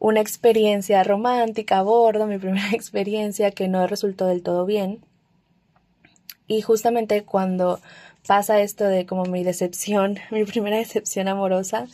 una 0.00 0.20
experiencia 0.20 1.02
romántica 1.04 1.78
a 1.78 1.82
bordo, 1.82 2.26
mi 2.26 2.38
primera 2.38 2.70
experiencia 2.72 3.50
que 3.50 3.68
no 3.68 3.86
resultó 3.86 4.26
del 4.26 4.42
todo 4.42 4.64
bien. 4.64 5.04
Y 6.46 6.62
justamente 6.62 7.24
cuando 7.24 7.80
pasa 8.26 8.60
esto 8.60 8.84
de 8.84 9.06
como 9.06 9.24
mi 9.24 9.44
decepción, 9.44 10.18
mi 10.30 10.44
primera 10.44 10.76
decepción 10.76 11.28
amorosa, 11.28 11.86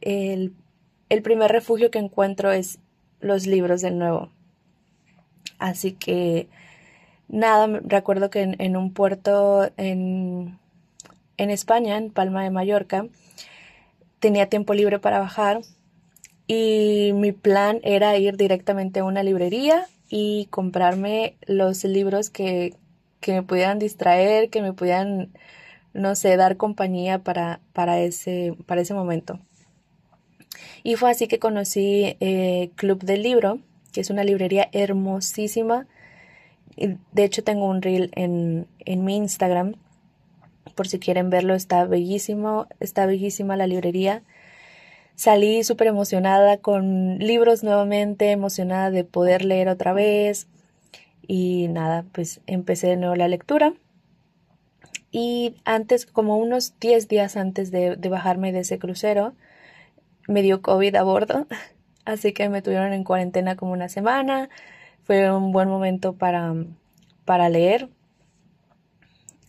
el, 0.00 0.54
el 1.08 1.22
primer 1.22 1.50
refugio 1.50 1.90
que 1.90 1.98
encuentro 1.98 2.52
es 2.52 2.78
los 3.20 3.46
libros 3.46 3.80
de 3.82 3.90
nuevo. 3.90 4.30
Así 5.58 5.92
que 5.92 6.48
nada, 7.30 7.80
recuerdo 7.84 8.30
que 8.30 8.54
en, 8.58 8.76
un 8.76 8.92
puerto 8.92 9.70
en, 9.76 10.58
en 11.36 11.50
España, 11.50 11.96
en 11.96 12.10
Palma 12.10 12.42
de 12.42 12.50
Mallorca, 12.50 13.06
tenía 14.18 14.46
tiempo 14.46 14.74
libre 14.74 14.98
para 14.98 15.18
bajar 15.18 15.62
y 16.46 17.12
mi 17.14 17.32
plan 17.32 17.80
era 17.82 18.16
ir 18.18 18.36
directamente 18.36 19.00
a 19.00 19.04
una 19.04 19.22
librería 19.22 19.86
y 20.08 20.46
comprarme 20.50 21.36
los 21.46 21.84
libros 21.84 22.28
que, 22.28 22.74
que 23.20 23.32
me 23.32 23.42
pudieran 23.42 23.78
distraer, 23.78 24.50
que 24.50 24.60
me 24.60 24.72
pudieran, 24.72 25.30
no 25.94 26.14
sé, 26.16 26.36
dar 26.36 26.56
compañía 26.56 27.20
para, 27.20 27.60
para, 27.72 28.00
ese, 28.00 28.56
para 28.66 28.80
ese 28.80 28.94
momento. 28.94 29.38
Y 30.82 30.96
fue 30.96 31.10
así 31.10 31.28
que 31.28 31.38
conocí 31.38 32.16
eh, 32.20 32.70
Club 32.74 33.04
del 33.04 33.22
Libro, 33.22 33.60
que 33.92 34.00
es 34.00 34.10
una 34.10 34.24
librería 34.24 34.68
hermosísima. 34.72 35.86
De 37.12 37.24
hecho, 37.24 37.44
tengo 37.44 37.66
un 37.66 37.82
reel 37.82 38.10
en, 38.14 38.66
en 38.80 39.04
mi 39.04 39.16
Instagram. 39.16 39.74
Por 40.74 40.88
si 40.88 40.98
quieren 40.98 41.30
verlo, 41.30 41.54
está 41.54 41.84
bellísimo, 41.84 42.66
está 42.80 43.06
bellísima 43.06 43.56
la 43.56 43.66
librería. 43.66 44.22
Salí 45.14 45.62
súper 45.64 45.88
emocionada 45.88 46.56
con 46.58 47.18
libros 47.18 47.62
nuevamente, 47.62 48.30
emocionada 48.30 48.90
de 48.90 49.04
poder 49.04 49.44
leer 49.44 49.68
otra 49.68 49.92
vez. 49.92 50.46
Y 51.26 51.68
nada, 51.68 52.04
pues 52.12 52.40
empecé 52.46 52.88
de 52.88 52.96
nuevo 52.96 53.14
la 53.14 53.28
lectura. 53.28 53.74
Y 55.12 55.56
antes, 55.64 56.06
como 56.06 56.38
unos 56.38 56.78
10 56.80 57.08
días 57.08 57.36
antes 57.36 57.70
de, 57.70 57.96
de 57.96 58.08
bajarme 58.08 58.52
de 58.52 58.60
ese 58.60 58.78
crucero, 58.78 59.34
me 60.26 60.42
dio 60.42 60.62
COVID 60.62 60.94
a 60.96 61.02
bordo. 61.02 61.46
así 62.04 62.32
que 62.32 62.48
me 62.48 62.62
tuvieron 62.62 62.92
en 62.92 63.04
cuarentena 63.04 63.56
como 63.56 63.72
una 63.72 63.88
semana. 63.88 64.48
Fue 65.04 65.30
un 65.32 65.52
buen 65.52 65.68
momento 65.68 66.14
para, 66.14 66.54
para 67.24 67.48
leer 67.48 67.88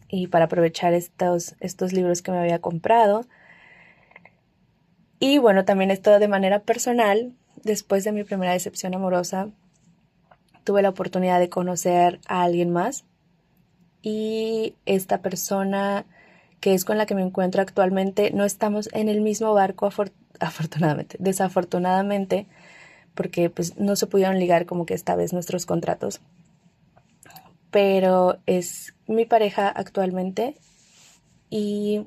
y 0.10 0.28
para 0.28 0.46
aprovechar 0.46 0.94
estos, 0.94 1.56
estos 1.60 1.94
libros 1.94 2.22
que 2.22 2.32
me 2.32 2.40
había 2.40 2.60
comprado. 2.60 3.26
Y 5.20 5.38
bueno, 5.38 5.66
también 5.66 5.92
esto 5.92 6.18
de 6.18 6.28
manera 6.28 6.60
personal, 6.60 7.34
después 7.64 8.04
de 8.04 8.12
mi 8.12 8.24
primera 8.24 8.54
decepción 8.54 8.96
amorosa, 8.96 9.50
tuve 10.64 10.82
la 10.82 10.90
oportunidad 10.90 11.40
de 11.40 11.50
conocer 11.50 12.20
a 12.28 12.44
alguien 12.44 12.72
más 12.72 13.06
y 14.02 14.76
esta 14.86 15.22
persona 15.22 16.06
que 16.60 16.74
es 16.74 16.86
con 16.86 16.98
la 16.98 17.06
que 17.06 17.16
me 17.16 17.24
encuentro 17.24 17.62
actualmente, 17.62 18.32
no 18.32 18.46
estamos 18.46 18.90
en 18.94 19.10
el 19.10 19.22
mismo 19.22 19.54
barco 19.54 19.90
afortunadamente, 20.40 21.18
desafortunadamente, 21.20 22.48
porque 23.16 23.50
pues 23.50 23.78
no 23.78 23.96
se 23.96 24.08
pudieron 24.08 24.40
ligar 24.40 24.66
como 24.66 24.86
que 24.86 24.94
esta 24.94 25.16
vez 25.16 25.34
nuestros 25.34 25.66
contratos. 25.66 26.22
Pero 27.70 28.38
es 28.46 28.94
mi 29.08 29.26
pareja 29.26 29.70
actualmente 29.70 30.56
y 31.50 32.06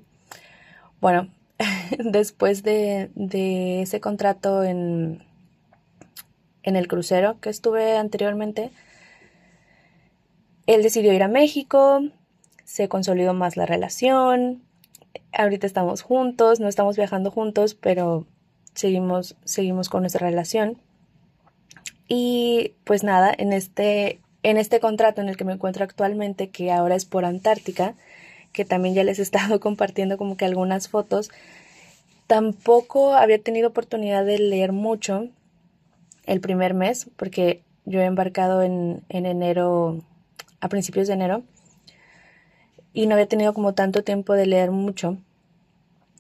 bueno, 1.01 1.29
después 1.99 2.63
de, 2.63 3.11
de 3.15 3.83
ese 3.83 4.01
contrato 4.01 4.65
en, 4.65 5.23
en 6.63 6.77
el 6.77 6.89
crucero 6.89 7.39
que 7.41 7.51
estuve 7.51 7.97
anteriormente, 7.97 8.71
él 10.67 10.83
decidió 10.83 11.13
ir 11.13 11.23
a 11.23 11.29
México, 11.29 12.01
se 12.65 12.89
consolidó 12.89 13.35
más 13.35 13.57
la 13.57 13.67
relación, 13.67 14.63
ahorita 15.33 15.67
estamos 15.67 16.03
juntos, 16.03 16.61
no 16.61 16.69
estamos 16.69 16.97
viajando 16.97 17.31
juntos, 17.31 17.75
pero 17.75 18.27
seguimos, 18.75 19.37
seguimos 19.45 19.89
con 19.89 20.03
nuestra 20.03 20.27
relación. 20.27 20.79
Y 22.09 22.75
pues 22.85 23.03
nada, 23.03 23.33
en 23.37 23.53
este, 23.53 24.21
en 24.43 24.57
este 24.57 24.81
contrato 24.81 25.21
en 25.21 25.29
el 25.29 25.37
que 25.37 25.45
me 25.45 25.55
encuentro 25.55 25.85
actualmente, 25.85 26.51
que 26.51 26.73
ahora 26.73 26.95
es 26.95 27.05
por 27.05 27.25
Antártica, 27.25 27.95
que 28.53 28.65
también 28.65 28.95
ya 28.95 29.05
les 29.05 29.19
he 29.19 29.23
estado 29.23 29.61
compartiendo 29.61 30.17
como 30.19 30.37
que 30.37 30.45
algunas 30.45 30.89
fotos, 30.89 31.31
tampoco 32.27 33.15
había 33.15 33.39
tenido 33.39 33.69
oportunidad 33.69 34.25
de 34.25 34.39
leer 34.39 34.73
mucho 34.73 35.29
el 36.27 36.41
primer 36.41 36.75
mes, 36.75 37.11
porque 37.17 37.63
yo 37.85 38.01
he 38.01 38.05
embarcado 38.05 38.63
en, 38.63 39.03
en 39.09 39.27
enero, 39.27 40.03
a 40.61 40.69
principios 40.69 41.07
de 41.07 41.15
enero, 41.15 41.43
y 42.95 43.07
no 43.07 43.15
había 43.15 43.27
tenido 43.27 43.53
como 43.53 43.75
tanto 43.75 44.05
tiempo 44.05 44.35
de 44.35 44.47
leer 44.47 44.71
mucho. 44.71 45.19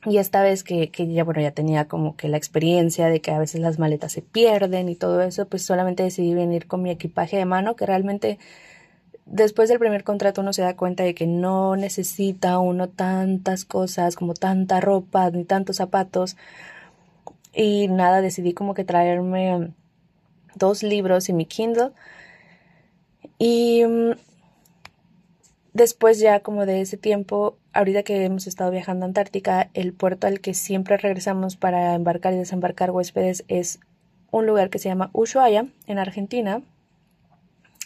Y 0.06 0.18
esta 0.18 0.42
vez 0.42 0.64
que, 0.64 0.90
que, 0.90 1.10
ya, 1.10 1.24
bueno, 1.24 1.40
ya 1.40 1.52
tenía 1.52 1.86
como 1.88 2.16
que 2.16 2.28
la 2.28 2.36
experiencia 2.36 3.08
de 3.08 3.20
que 3.20 3.30
a 3.30 3.38
veces 3.38 3.60
las 3.60 3.78
maletas 3.78 4.12
se 4.12 4.22
pierden 4.22 4.88
y 4.88 4.96
todo 4.96 5.22
eso, 5.22 5.46
pues 5.48 5.64
solamente 5.64 6.02
decidí 6.02 6.34
venir 6.34 6.66
con 6.66 6.82
mi 6.82 6.90
equipaje 6.90 7.36
de 7.38 7.46
mano, 7.46 7.74
que 7.74 7.86
realmente 7.86 8.38
después 9.26 9.68
del 9.68 9.78
primer 9.78 10.04
contrato 10.04 10.42
uno 10.42 10.52
se 10.52 10.62
da 10.62 10.76
cuenta 10.76 11.04
de 11.04 11.14
que 11.14 11.26
no 11.26 11.76
necesita 11.76 12.58
uno 12.58 12.88
tantas 12.88 13.64
cosas, 13.64 14.16
como 14.16 14.34
tanta 14.34 14.80
ropa, 14.80 15.30
ni 15.30 15.44
tantos 15.44 15.76
zapatos. 15.76 16.36
Y 17.54 17.88
nada, 17.88 18.20
decidí 18.20 18.52
como 18.52 18.74
que 18.74 18.84
traerme 18.84 19.72
dos 20.54 20.82
libros 20.82 21.28
y 21.28 21.32
mi 21.32 21.46
Kindle. 21.46 21.90
Y 23.38 23.84
mm, 23.84 24.12
Después 25.74 26.20
ya 26.20 26.38
como 26.38 26.66
de 26.66 26.80
ese 26.80 26.96
tiempo, 26.96 27.58
ahorita 27.72 28.04
que 28.04 28.24
hemos 28.24 28.46
estado 28.46 28.70
viajando 28.70 29.04
a 29.04 29.08
Antártica, 29.08 29.70
el 29.74 29.92
puerto 29.92 30.28
al 30.28 30.38
que 30.38 30.54
siempre 30.54 30.96
regresamos 30.96 31.56
para 31.56 31.94
embarcar 31.94 32.32
y 32.32 32.37
desembarcar 32.37 32.92
huéspedes 32.92 33.44
es 33.48 33.80
un 34.30 34.46
lugar 34.46 34.70
que 34.70 34.78
se 34.78 34.88
llama 34.88 35.10
Ushuaia, 35.12 35.66
en 35.88 35.98
Argentina, 35.98 36.62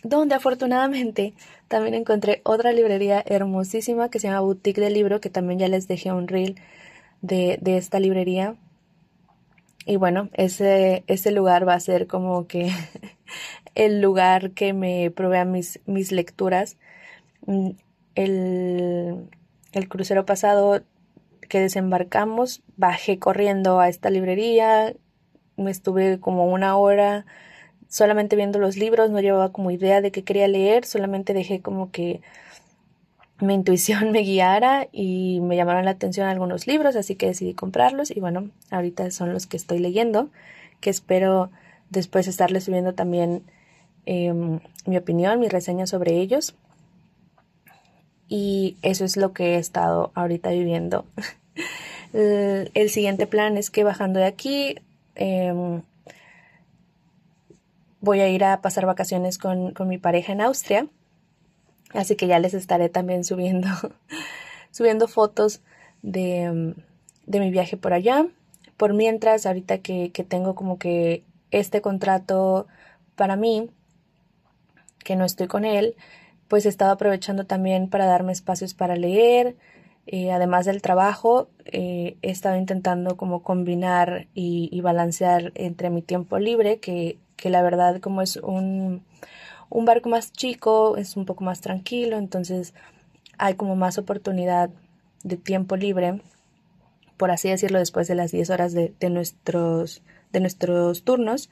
donde 0.05 0.35
afortunadamente 0.35 1.33
también 1.67 1.95
encontré 1.95 2.43
otra 2.45 2.73
librería 2.73 3.25
hermosísima 3.27 4.11
que 4.11 4.19
se 4.19 4.29
llama 4.29 4.41
Boutique 4.41 4.83
del 4.83 4.93
Libro, 4.93 5.23
que 5.23 5.31
también 5.31 5.59
ya 5.59 5.69
les 5.69 5.89
dejé 5.89 6.13
un 6.13 6.29
reel 6.29 6.57
de, 7.23 7.59
de 7.63 7.79
esta 7.79 8.01
librería. 8.01 8.57
Y 9.87 9.97
bueno, 9.97 10.29
ese, 10.35 11.05
ese 11.07 11.33
lugar 11.33 11.67
va 11.67 11.73
a 11.73 11.81
ser 11.81 12.07
como 12.07 12.47
que 12.47 12.71
el 13.75 14.03
lugar 14.03 14.51
que 14.51 14.75
me 14.75 15.11
provea 15.11 15.47
mis, 15.47 15.81
mis 15.87 16.13
lecturas 16.13 16.77
el, 18.15 19.29
el 19.73 19.89
crucero 19.89 20.27
pasado 20.27 20.83
que 21.49 21.61
desembarcamos, 21.61 22.63
bajé 22.77 23.19
corriendo 23.19 23.81
a 23.81 23.89
esta 23.89 24.11
librería, 24.11 24.95
me 25.57 25.71
estuve 25.71 26.21
como 26.21 26.47
una 26.47 26.77
hora 26.77 27.27
solamente 27.89 28.37
viendo 28.37 28.59
los 28.59 28.77
libros, 28.77 29.11
no 29.11 29.21
llevaba 29.21 29.51
como 29.51 29.71
idea 29.71 30.01
de 30.01 30.13
qué 30.13 30.23
quería 30.23 30.47
leer, 30.47 30.85
solamente 30.85 31.33
dejé 31.33 31.63
como 31.63 31.91
que 31.91 32.21
mi 33.41 33.55
intuición 33.55 34.11
me 34.13 34.21
guiara 34.21 34.89
y 34.93 35.41
me 35.41 35.57
llamaron 35.57 35.85
la 35.85 35.93
atención 35.93 36.29
algunos 36.29 36.67
libros, 36.67 36.97
así 36.97 37.17
que 37.17 37.27
decidí 37.27 37.55
comprarlos 37.55 38.11
y 38.11 38.21
bueno, 38.21 38.51
ahorita 38.71 39.11
son 39.11 39.33
los 39.33 39.47
que 39.47 39.57
estoy 39.57 39.79
leyendo, 39.79 40.31
que 40.81 40.91
espero 40.91 41.51
después 41.91 42.29
estarles 42.29 42.65
subiendo 42.65 42.93
también 42.95 43.43
em, 44.05 44.61
mi 44.87 44.99
opinión, 44.99 45.41
mi 45.41 45.49
reseña 45.49 45.87
sobre 45.87 46.17
ellos 46.17 46.55
y 48.29 48.77
eso 48.83 49.05
es 49.05 49.17
lo 49.17 49.33
que 49.33 49.55
he 49.55 49.59
estado 49.59 50.13
ahorita 50.15 50.51
viviendo. 50.51 51.07
el, 52.13 52.91
siguiente 52.91 53.27
plan 53.27 53.57
es 53.57 53.71
que 53.71 53.85
bajando 53.85 54.21
de 54.21 54.27
aquí, 54.27 54.77
em, 55.15 55.83
voy 58.01 58.21
a 58.21 58.29
ir 58.29 58.45
a 58.45 58.61
pasar 58.61 58.87
vacaciones 58.87 59.39
con, 59.39 59.73
con 59.73 59.89
mi 59.89 59.99
pareja 59.99 60.33
en 60.33 60.43
Austria. 60.43 60.87
Así 61.95 62.17
que 62.17 62.27
ya 62.27 62.39
les 62.39 62.55
estaré 62.55 62.91
también 62.91 63.25
subiendo, 63.25 63.69
subiendo 64.71 65.09
fotos 65.09 65.63
de, 66.03 66.75
de, 67.27 67.41
mi 67.41 67.51
viaje 67.51 67.77
por 67.77 67.95
allá. 67.95 68.27
Por 68.77 68.93
mientras, 68.93 69.47
ahorita 69.47 69.79
que, 69.79 70.13
que 70.13 70.23
tengo 70.23 70.55
como 70.55 70.79
que 70.79 71.25
este 71.51 71.81
contrato 71.81 72.67
para 73.17 73.37
mí, 73.37 73.71
que 75.03 75.17
no 75.17 75.25
estoy 75.25 75.47
con 75.47 75.65
él, 75.65 75.97
pues 76.49 76.67
he 76.67 76.69
estado 76.71 76.93
aprovechando 76.93 77.45
también 77.45 77.89
para 77.89 78.07
darme 78.07 78.33
espacios 78.33 78.75
para 78.75 78.97
leer. 78.97 79.57
Eh, 80.07 80.33
además 80.33 80.65
del 80.65 80.81
trabajo, 80.81 81.51
eh, 81.67 82.17
he 82.23 82.31
estado 82.31 82.57
intentando 82.57 83.19
como 83.19 83.43
combinar 83.43 84.27
y, 84.35 84.71
y, 84.73 84.81
balancear 84.81 85.53
entre 85.55 85.91
mi 85.91 86.01
tiempo 86.01 86.39
libre, 86.39 86.79
que, 86.79 87.19
que 87.37 87.51
la 87.51 87.61
verdad 87.61 88.01
como 88.01 88.23
es 88.23 88.37
un, 88.37 89.05
un 89.69 89.85
barco 89.85 90.09
más 90.09 90.33
chico, 90.33 90.97
es 90.97 91.17
un 91.17 91.27
poco 91.27 91.45
más 91.45 91.61
tranquilo, 91.61 92.17
entonces 92.17 92.73
hay 93.37 93.55
como 93.55 93.77
más 93.77 93.99
oportunidad 93.99 94.71
de 95.25 95.37
tiempo 95.37 95.77
libre, 95.77 96.23
por 97.19 97.31
así 97.31 97.51
decirlo, 97.51 97.79
después 97.79 98.09
de 98.09 98.15
las 98.15 98.33
10 98.33 98.49
horas 98.49 98.73
de, 98.73 98.95
de 98.99 99.11
nuestros, 99.11 100.03
de 100.33 100.41
nuestros 100.41 101.03
turnos. 101.05 101.51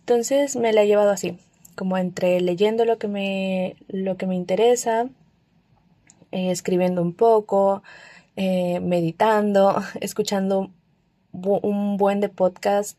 Entonces 0.00 0.56
me 0.56 0.74
la 0.74 0.82
he 0.82 0.86
llevado 0.86 1.10
así, 1.10 1.38
como 1.80 1.96
entre 1.96 2.42
leyendo 2.42 2.84
lo 2.84 2.98
que 2.98 3.08
me, 3.08 3.74
lo 3.88 4.18
que 4.18 4.26
me 4.26 4.34
interesa, 4.36 5.08
eh, 6.30 6.50
escribiendo 6.50 7.00
un 7.00 7.14
poco, 7.14 7.82
eh, 8.36 8.80
meditando, 8.80 9.82
escuchando 10.02 10.70
un 11.32 11.96
buen 11.96 12.20
de 12.20 12.28
podcast. 12.28 12.98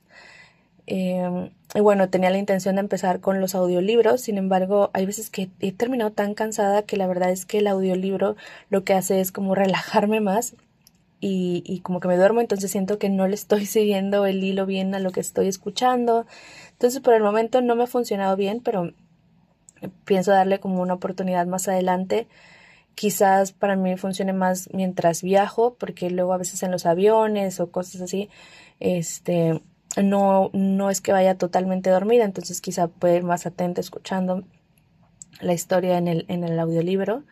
Eh, 0.87 1.51
y 1.75 1.79
bueno, 1.79 2.09
tenía 2.09 2.31
la 2.31 2.39
intención 2.39 2.73
de 2.73 2.81
empezar 2.81 3.19
con 3.19 3.39
los 3.39 3.53
audiolibros, 3.53 4.21
sin 4.21 4.39
embargo, 4.39 4.89
hay 4.93 5.05
veces 5.05 5.29
que 5.29 5.51
he 5.59 5.71
terminado 5.71 6.11
tan 6.11 6.33
cansada 6.33 6.81
que 6.81 6.97
la 6.97 7.05
verdad 7.05 7.29
es 7.29 7.45
que 7.45 7.59
el 7.59 7.67
audiolibro 7.67 8.35
lo 8.71 8.83
que 8.83 8.95
hace 8.95 9.21
es 9.21 9.31
como 9.31 9.53
relajarme 9.53 10.21
más 10.21 10.55
y, 11.21 11.63
y 11.65 11.79
como 11.79 11.99
que 12.01 12.07
me 12.09 12.17
duermo, 12.17 12.41
entonces 12.41 12.71
siento 12.71 12.99
que 12.99 13.09
no 13.09 13.27
le 13.27 13.35
estoy 13.35 13.65
siguiendo 13.67 14.25
el 14.25 14.43
hilo 14.43 14.65
bien 14.65 14.93
a 14.95 14.99
lo 14.99 15.11
que 15.11 15.21
estoy 15.21 15.47
escuchando. 15.47 16.25
Entonces, 16.73 16.99
por 16.99 17.13
el 17.13 17.23
momento 17.23 17.61
no 17.61 17.75
me 17.75 17.83
ha 17.83 17.87
funcionado 17.87 18.35
bien, 18.35 18.59
pero 18.61 18.91
pienso 20.05 20.31
darle 20.31 20.59
como 20.59 20.81
una 20.81 20.95
oportunidad 20.95 21.45
más 21.47 21.67
adelante. 21.67 22.27
Quizás 22.95 23.53
para 23.53 23.75
mí 23.75 23.95
funcione 23.97 24.33
más 24.33 24.69
mientras 24.73 25.21
viajo, 25.21 25.75
porque 25.75 26.09
luego 26.09 26.33
a 26.33 26.37
veces 26.37 26.61
en 26.63 26.71
los 26.71 26.85
aviones 26.85 27.59
o 27.59 27.71
cosas 27.71 28.01
así, 28.01 28.29
este, 28.79 29.61
no, 30.01 30.49
no 30.53 30.89
es 30.89 31.01
que 31.01 31.11
vaya 31.11 31.37
totalmente 31.37 31.89
dormida, 31.89 32.25
entonces 32.25 32.61
quizá 32.61 32.87
puede 32.87 33.17
ir 33.17 33.23
más 33.23 33.45
atenta 33.45 33.81
escuchando 33.81 34.43
la 35.39 35.53
historia 35.53 35.97
en 35.97 36.07
el, 36.07 36.25
en 36.27 36.43
el 36.43 36.59
audiolibro, 36.59 37.23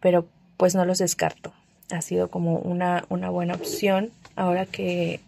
pero 0.00 0.28
pues 0.56 0.74
no 0.74 0.84
los 0.84 0.98
descarto. 0.98 1.52
Ha 1.92 2.00
sido 2.02 2.28
como 2.28 2.58
una, 2.58 3.04
una 3.08 3.30
buena 3.30 3.54
opción 3.54 4.10
ahora 4.34 4.66
que, 4.66 5.20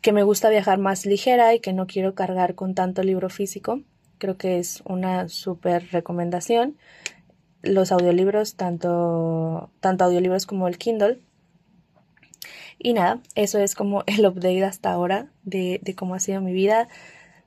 que 0.00 0.12
me 0.12 0.22
gusta 0.22 0.48
viajar 0.50 0.78
más 0.78 1.06
ligera 1.06 1.54
y 1.54 1.60
que 1.60 1.72
no 1.72 1.86
quiero 1.86 2.14
cargar 2.14 2.54
con 2.54 2.74
tanto 2.74 3.02
libro 3.02 3.28
físico. 3.28 3.80
Creo 4.18 4.36
que 4.36 4.58
es 4.58 4.82
una 4.86 5.28
súper 5.28 5.88
recomendación. 5.92 6.76
Los 7.62 7.92
audiolibros, 7.92 8.54
tanto, 8.54 9.70
tanto 9.80 10.04
audiolibros 10.04 10.46
como 10.46 10.68
el 10.68 10.78
Kindle, 10.78 11.20
y 12.78 12.92
nada, 12.92 13.20
eso 13.34 13.58
es 13.58 13.74
como 13.74 14.04
el 14.06 14.26
update 14.26 14.64
hasta 14.64 14.90
ahora 14.90 15.28
de, 15.44 15.80
de 15.82 15.94
cómo 15.94 16.14
ha 16.14 16.20
sido 16.20 16.40
mi 16.40 16.52
vida 16.52 16.88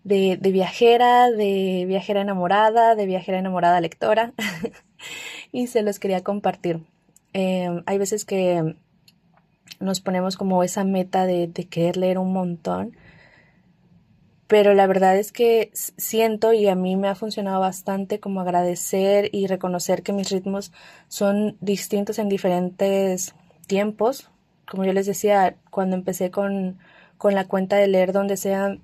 de, 0.04 0.38
de, 0.39 0.52
viajera, 0.52 1.30
de 1.30 1.86
viajera 1.88 2.22
enamorada, 2.22 2.96
de 2.96 3.06
viajera 3.06 3.39
enamorada 3.39 3.80
lectora. 3.82 4.34
y 5.52 5.68
se 5.68 5.82
los 5.82 6.00
quería 6.00 6.24
compartir. 6.24 6.82
Eh, 7.34 7.82
hay 7.86 7.98
veces 7.98 8.26
que 8.26 8.76
nos 9.80 10.02
ponemos 10.02 10.38
como 10.38 10.63
esa 10.63 10.84
meta 10.84 11.26
de, 11.26 11.52
querer 11.70 11.98
leer 11.98 12.18
un 12.18 12.34
montón. 12.34 12.96
Pero 14.48 14.74
la 14.74 14.88
verdad 14.88 15.15
es 15.15 15.32
que 15.32 15.70
siento 15.74 16.54
y 16.54 16.68
a 16.68 16.76
mí 16.76 16.96
me 16.96 17.08
ha 17.08 17.15
funcionado 17.15 17.60
bastante 17.60 18.20
como 18.20 18.42
agradecer 18.42 19.30
y 19.32 19.46
reconocer 19.46 20.02
que 20.02 20.12
mis 20.12 20.32
ritmos 20.32 20.72
son 21.08 21.56
distintos 21.62 22.18
en 22.18 22.30
diferentes 22.30 23.36
tiempos, 23.68 24.32
como 24.68 24.86
yo 24.86 24.94
les 24.94 25.06
decía, 25.06 25.56
cuando 25.70 25.96
empecé 25.96 26.32
con, 26.32 26.80
con 27.18 27.36
la 27.36 27.46
cuenta 27.46 27.76
de 27.76 27.88
leer 27.88 28.12
donde 28.12 28.38
sea, 28.38 28.78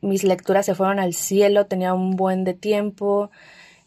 mis 0.00 0.22
lecturas 0.22 0.66
se 0.66 0.76
fueron 0.76 1.00
al 1.00 1.14
cielo, 1.14 1.66
tenía 1.66 1.92
un 1.92 2.14
buen 2.16 2.44
de 2.44 2.54
tiempo, 2.54 3.30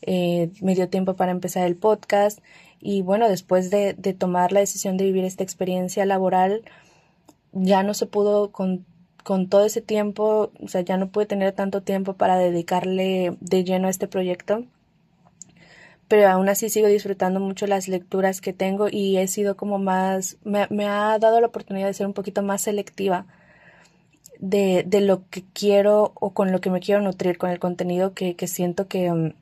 eh, 0.01 0.51
me 0.61 0.75
dio 0.75 0.89
tiempo 0.89 1.15
para 1.15 1.31
empezar 1.31 1.65
el 1.65 1.77
podcast 1.77 2.39
y 2.83 3.01
bueno, 3.01 3.29
después 3.29 3.69
de, 3.69 3.93
de, 3.93 4.13
tomar 4.13 4.51
la 4.51 4.59
decisión 4.59 4.97
de 4.97 5.05
vivir 5.05 5.23
esta 5.23 5.43
experiencia 5.43 6.05
laboral, 6.05 6.63
ya 7.53 7.81
no 7.81 7.93
se 7.93 8.07
pudo 8.07 8.51
con, 8.51 8.85
con 9.23 9.47
todo 9.47 9.65
ese 9.65 9.81
tiempo, 9.81 10.51
o 10.61 10.67
sea, 10.67 10.81
ya 10.81 10.97
no 10.97 11.07
pude 11.09 11.25
tener 11.25 11.53
tanto 11.53 11.81
tiempo 11.81 12.13
para 12.15 12.37
dedicarle 12.37 13.37
de 13.39 13.63
lleno 13.63 13.87
a 13.87 13.91
este 13.91 14.07
proyecto. 14.07 14.65
Pero 16.09 16.27
aún 16.29 16.49
así 16.49 16.69
sigo 16.69 16.87
disfrutando 16.87 17.39
mucho 17.39 17.67
las 17.67 17.87
lecturas 17.87 18.41
que 18.41 18.51
tengo 18.51 18.87
y 18.91 19.17
he 19.17 19.27
sido 19.29 19.55
como 19.55 19.79
más, 19.79 20.37
me, 20.43 20.67
me 20.69 20.85
ha 20.85 21.17
dado 21.19 21.39
la 21.39 21.47
oportunidad 21.47 21.87
de 21.87 21.93
ser 21.93 22.05
un 22.05 22.13
poquito 22.13 22.43
más 22.43 22.61
selectiva 22.61 23.25
de, 24.39 24.83
de, 24.85 24.99
lo 24.99 25.27
que 25.29 25.43
quiero 25.53 26.11
o 26.15 26.33
con 26.33 26.51
lo 26.51 26.59
que 26.59 26.69
me 26.69 26.81
quiero 26.81 27.01
nutrir, 27.01 27.37
con 27.37 27.49
el 27.49 27.59
contenido 27.59 28.13
que, 28.13 28.35
que 28.35 28.47
siento 28.47 28.89
que, 28.89 29.33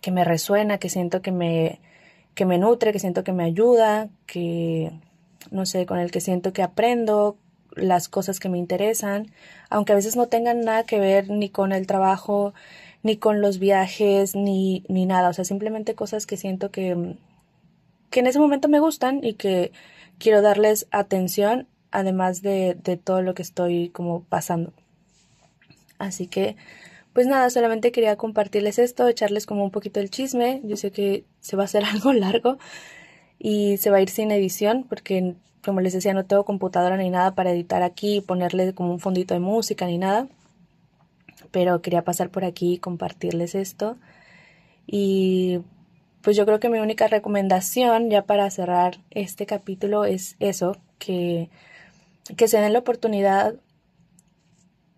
que 0.00 0.10
me 0.10 0.24
resuena, 0.24 0.78
que 0.78 0.88
siento 0.88 1.22
que 1.22 1.30
me, 1.30 1.80
que 2.34 2.46
me 2.46 2.58
nutre, 2.58 2.92
que 2.92 2.98
siento 2.98 3.24
que 3.24 3.32
me 3.32 3.44
ayuda, 3.44 4.08
que, 4.26 4.92
no 5.50 5.66
sé, 5.66 5.86
con 5.86 5.98
el 5.98 6.10
que 6.10 6.20
siento 6.20 6.52
que 6.52 6.62
aprendo 6.62 7.36
las 7.76 8.08
cosas 8.08 8.40
que 8.40 8.48
me 8.48 8.58
interesan, 8.58 9.30
aunque 9.70 9.92
a 9.92 9.96
veces 9.96 10.16
no 10.16 10.28
tengan 10.28 10.60
nada 10.60 10.84
que 10.84 10.98
ver 10.98 11.30
ni 11.30 11.48
con 11.48 11.72
el 11.72 11.86
trabajo, 11.86 12.54
ni 13.02 13.16
con 13.16 13.40
los 13.40 13.58
viajes, 13.58 14.34
ni, 14.34 14.84
ni 14.88 15.06
nada. 15.06 15.28
O 15.28 15.32
sea, 15.32 15.44
simplemente 15.44 15.94
cosas 15.94 16.26
que 16.26 16.36
siento 16.36 16.70
que, 16.70 17.16
que 18.10 18.20
en 18.20 18.26
ese 18.26 18.38
momento 18.38 18.68
me 18.68 18.80
gustan 18.80 19.22
y 19.22 19.34
que 19.34 19.72
quiero 20.18 20.42
darles 20.42 20.86
atención, 20.90 21.68
además 21.90 22.42
de, 22.42 22.76
de 22.82 22.96
todo 22.96 23.22
lo 23.22 23.34
que 23.34 23.42
estoy 23.42 23.90
como 23.90 24.22
pasando. 24.24 24.72
Así 25.98 26.26
que, 26.26 26.56
pues 27.14 27.26
nada, 27.26 27.48
solamente 27.48 27.92
quería 27.92 28.16
compartirles 28.16 28.78
esto, 28.78 29.08
echarles 29.08 29.46
como 29.46 29.64
un 29.64 29.70
poquito 29.70 30.00
el 30.00 30.10
chisme. 30.10 30.60
Yo 30.64 30.76
sé 30.76 30.90
que 30.90 31.24
se 31.40 31.56
va 31.56 31.62
a 31.62 31.66
hacer 31.66 31.84
algo 31.90 32.12
largo 32.12 32.58
y 33.38 33.78
se 33.78 33.90
va 33.90 33.96
a 33.96 34.02
ir 34.02 34.10
sin 34.10 34.30
edición 34.30 34.84
porque, 34.88 35.34
como 35.64 35.80
les 35.80 35.94
decía, 35.94 36.12
no 36.12 36.26
tengo 36.26 36.44
computadora 36.44 36.98
ni 36.98 37.08
nada 37.08 37.34
para 37.34 37.52
editar 37.52 37.82
aquí 37.82 38.16
y 38.16 38.20
ponerle 38.20 38.74
como 38.74 38.92
un 38.92 39.00
fondito 39.00 39.32
de 39.32 39.40
música 39.40 39.86
ni 39.86 39.96
nada 39.96 40.28
pero 41.54 41.80
quería 41.82 42.02
pasar 42.02 42.30
por 42.30 42.44
aquí 42.44 42.74
y 42.74 42.78
compartirles 42.78 43.54
esto. 43.54 43.96
Y 44.88 45.60
pues 46.20 46.36
yo 46.36 46.44
creo 46.46 46.58
que 46.58 46.68
mi 46.68 46.80
única 46.80 47.06
recomendación 47.06 48.10
ya 48.10 48.22
para 48.22 48.50
cerrar 48.50 48.98
este 49.12 49.46
capítulo 49.46 50.04
es 50.04 50.34
eso, 50.40 50.76
que, 50.98 51.50
que 52.36 52.48
se 52.48 52.58
den 52.58 52.72
la 52.72 52.80
oportunidad 52.80 53.54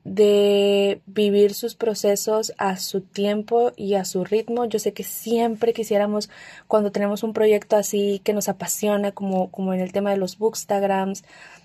de 0.07 1.01
vivir 1.07 1.53
sus 1.53 1.75
procesos 1.75 2.53
a 2.59 2.77
su 2.77 3.01
tiempo 3.01 3.73
y 3.77 3.95
a 3.95 4.05
su 4.05 4.25
ritmo. 4.25 4.65
Yo 4.65 4.79
sé 4.79 4.93
que 4.93 5.03
siempre 5.03 5.73
quisiéramos, 5.73 6.31
cuando 6.69 6.93
tenemos 6.93 7.25
un 7.25 7.33
proyecto 7.33 7.77
así 7.77 8.21
que 8.23 8.33
nos 8.33 8.49
apasiona, 8.49 9.11
como, 9.11 9.51
como 9.51 9.75
en 9.75 9.81
el 9.81 9.91
tema 9.91 10.13
de 10.13 10.17
los 10.17 10.39
bookstagrams 10.39 11.25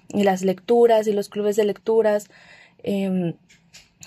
y 0.09 0.23
las 0.23 0.41
lecturas 0.41 1.05
y 1.05 1.13
los 1.13 1.29
clubes 1.29 1.55
de 1.55 1.65
lecturas, 1.65 2.31
eh, 2.81 3.35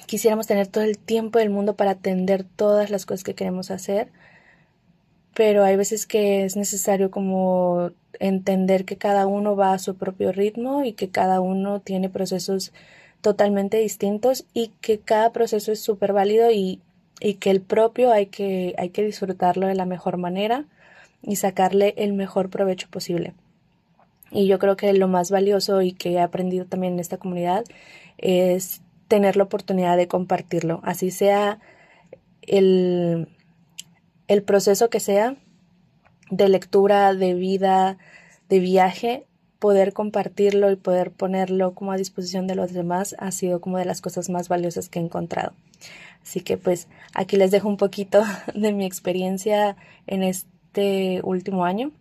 quisiéramos 0.06 0.48
tener 0.48 0.66
todo 0.66 0.82
el 0.82 0.98
tiempo 0.98 1.38
del 1.38 1.50
mundo 1.50 1.76
para 1.76 1.92
atender 1.92 2.44
todas 2.44 2.90
las 2.90 3.06
cosas 3.06 3.22
que 3.22 3.36
queremos 3.36 3.70
hacer, 3.70 4.08
pero 5.32 5.62
hay 5.62 5.76
veces 5.76 6.06
que 6.06 6.44
es 6.44 6.56
necesario 6.56 7.12
como 7.12 7.92
entender 8.18 8.84
que 8.84 8.98
cada 8.98 9.28
uno 9.28 9.54
va 9.54 9.74
a 9.74 9.78
su 9.78 9.94
propio 9.94 10.32
ritmo 10.32 10.82
y 10.82 10.92
que 10.92 11.10
cada 11.10 11.40
uno 11.40 11.80
tiene 11.80 12.08
procesos 12.08 12.72
totalmente 13.24 13.78
distintos 13.78 14.44
y 14.52 14.68
que 14.82 15.00
cada 15.00 15.32
proceso 15.32 15.72
es 15.72 15.80
súper 15.80 16.12
válido 16.12 16.50
y, 16.50 16.82
y 17.20 17.36
que 17.36 17.50
el 17.50 17.62
propio 17.62 18.12
hay 18.12 18.26
que, 18.26 18.74
hay 18.76 18.90
que 18.90 19.02
disfrutarlo 19.02 19.66
de 19.66 19.74
la 19.74 19.86
mejor 19.86 20.18
manera 20.18 20.66
y 21.22 21.36
sacarle 21.36 21.94
el 21.96 22.12
mejor 22.12 22.50
provecho 22.50 22.86
posible. 22.90 23.32
Y 24.30 24.46
yo 24.46 24.58
creo 24.58 24.76
que 24.76 24.92
lo 24.92 25.08
más 25.08 25.30
valioso 25.30 25.80
y 25.80 25.92
que 25.92 26.10
he 26.12 26.20
aprendido 26.20 26.66
también 26.66 26.92
en 26.92 27.00
esta 27.00 27.16
comunidad 27.16 27.64
es 28.18 28.82
tener 29.08 29.36
la 29.36 29.44
oportunidad 29.44 29.96
de 29.96 30.06
compartirlo, 30.06 30.80
así 30.84 31.10
sea 31.10 31.60
el, 32.42 33.28
el 34.28 34.42
proceso 34.42 34.90
que 34.90 35.00
sea 35.00 35.36
de 36.30 36.50
lectura, 36.50 37.14
de 37.14 37.32
vida, 37.32 37.96
de 38.50 38.58
viaje, 38.58 39.24
poder 39.64 39.94
compartirlo 39.94 40.70
y 40.70 40.76
poder 40.76 41.10
ponerlo 41.10 41.72
como 41.72 41.90
a 41.90 41.96
disposición 41.96 42.46
de 42.46 42.54
los 42.54 42.74
demás 42.74 43.16
ha 43.18 43.30
sido 43.30 43.62
como 43.62 43.78
de 43.78 43.86
las 43.86 44.02
cosas 44.02 44.28
más 44.28 44.50
valiosas 44.50 44.90
que 44.90 44.98
he 44.98 45.02
encontrado. 45.02 45.54
Así 46.22 46.40
que 46.40 46.58
pues 46.58 46.86
aquí 47.14 47.38
les 47.38 47.50
dejo 47.50 47.66
un 47.66 47.78
poquito 47.78 48.24
de 48.54 48.74
mi 48.74 48.84
experiencia 48.84 49.78
en 50.06 50.22
este 50.22 51.22
último 51.22 51.64
año. 51.64 51.92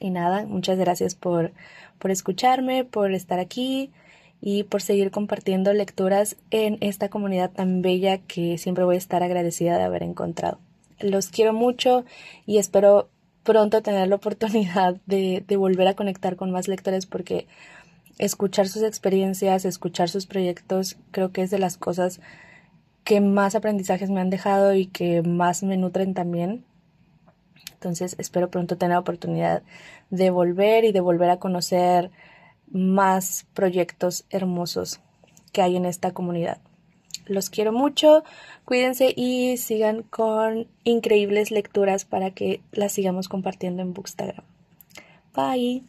Y 0.00 0.08
nada, 0.08 0.46
muchas 0.46 0.78
gracias 0.78 1.14
por, 1.14 1.52
por 1.98 2.10
escucharme, 2.10 2.86
por 2.86 3.12
estar 3.12 3.38
aquí 3.38 3.90
y 4.40 4.62
por 4.62 4.80
seguir 4.80 5.10
compartiendo 5.10 5.74
lecturas 5.74 6.36
en 6.50 6.78
esta 6.80 7.10
comunidad 7.10 7.50
tan 7.50 7.82
bella 7.82 8.16
que 8.16 8.56
siempre 8.56 8.84
voy 8.84 8.94
a 8.94 8.98
estar 8.98 9.22
agradecida 9.22 9.76
de 9.76 9.84
haber 9.84 10.04
encontrado. 10.04 10.58
Los 11.00 11.28
quiero 11.28 11.52
mucho 11.52 12.06
y 12.46 12.56
espero 12.56 13.10
pronto 13.42 13.82
tener 13.82 14.08
la 14.08 14.16
oportunidad 14.16 14.96
de, 15.06 15.44
de 15.46 15.56
volver 15.56 15.88
a 15.88 15.94
conectar 15.94 16.36
con 16.36 16.50
más 16.50 16.68
lectores 16.68 17.06
porque 17.06 17.46
escuchar 18.18 18.68
sus 18.68 18.82
experiencias, 18.82 19.64
escuchar 19.64 20.08
sus 20.08 20.26
proyectos, 20.26 20.96
creo 21.10 21.32
que 21.32 21.42
es 21.42 21.50
de 21.50 21.58
las 21.58 21.78
cosas 21.78 22.20
que 23.04 23.20
más 23.20 23.54
aprendizajes 23.54 24.10
me 24.10 24.20
han 24.20 24.30
dejado 24.30 24.74
y 24.74 24.86
que 24.86 25.22
más 25.22 25.62
me 25.62 25.76
nutren 25.76 26.14
también. 26.14 26.64
Entonces 27.72 28.14
espero 28.18 28.50
pronto 28.50 28.76
tener 28.76 28.94
la 28.94 29.00
oportunidad 29.00 29.62
de 30.10 30.30
volver 30.30 30.84
y 30.84 30.92
de 30.92 31.00
volver 31.00 31.30
a 31.30 31.38
conocer 31.38 32.10
más 32.70 33.46
proyectos 33.54 34.26
hermosos 34.28 35.00
que 35.52 35.62
hay 35.62 35.76
en 35.76 35.86
esta 35.86 36.12
comunidad. 36.12 36.58
Los 37.30 37.48
quiero 37.48 37.70
mucho, 37.70 38.24
cuídense 38.64 39.14
y 39.16 39.56
sigan 39.56 40.02
con 40.02 40.66
increíbles 40.82 41.52
lecturas 41.52 42.04
para 42.04 42.32
que 42.32 42.60
las 42.72 42.90
sigamos 42.90 43.28
compartiendo 43.28 43.82
en 43.82 43.94
Bookstagram. 43.94 44.44
Bye. 45.32 45.84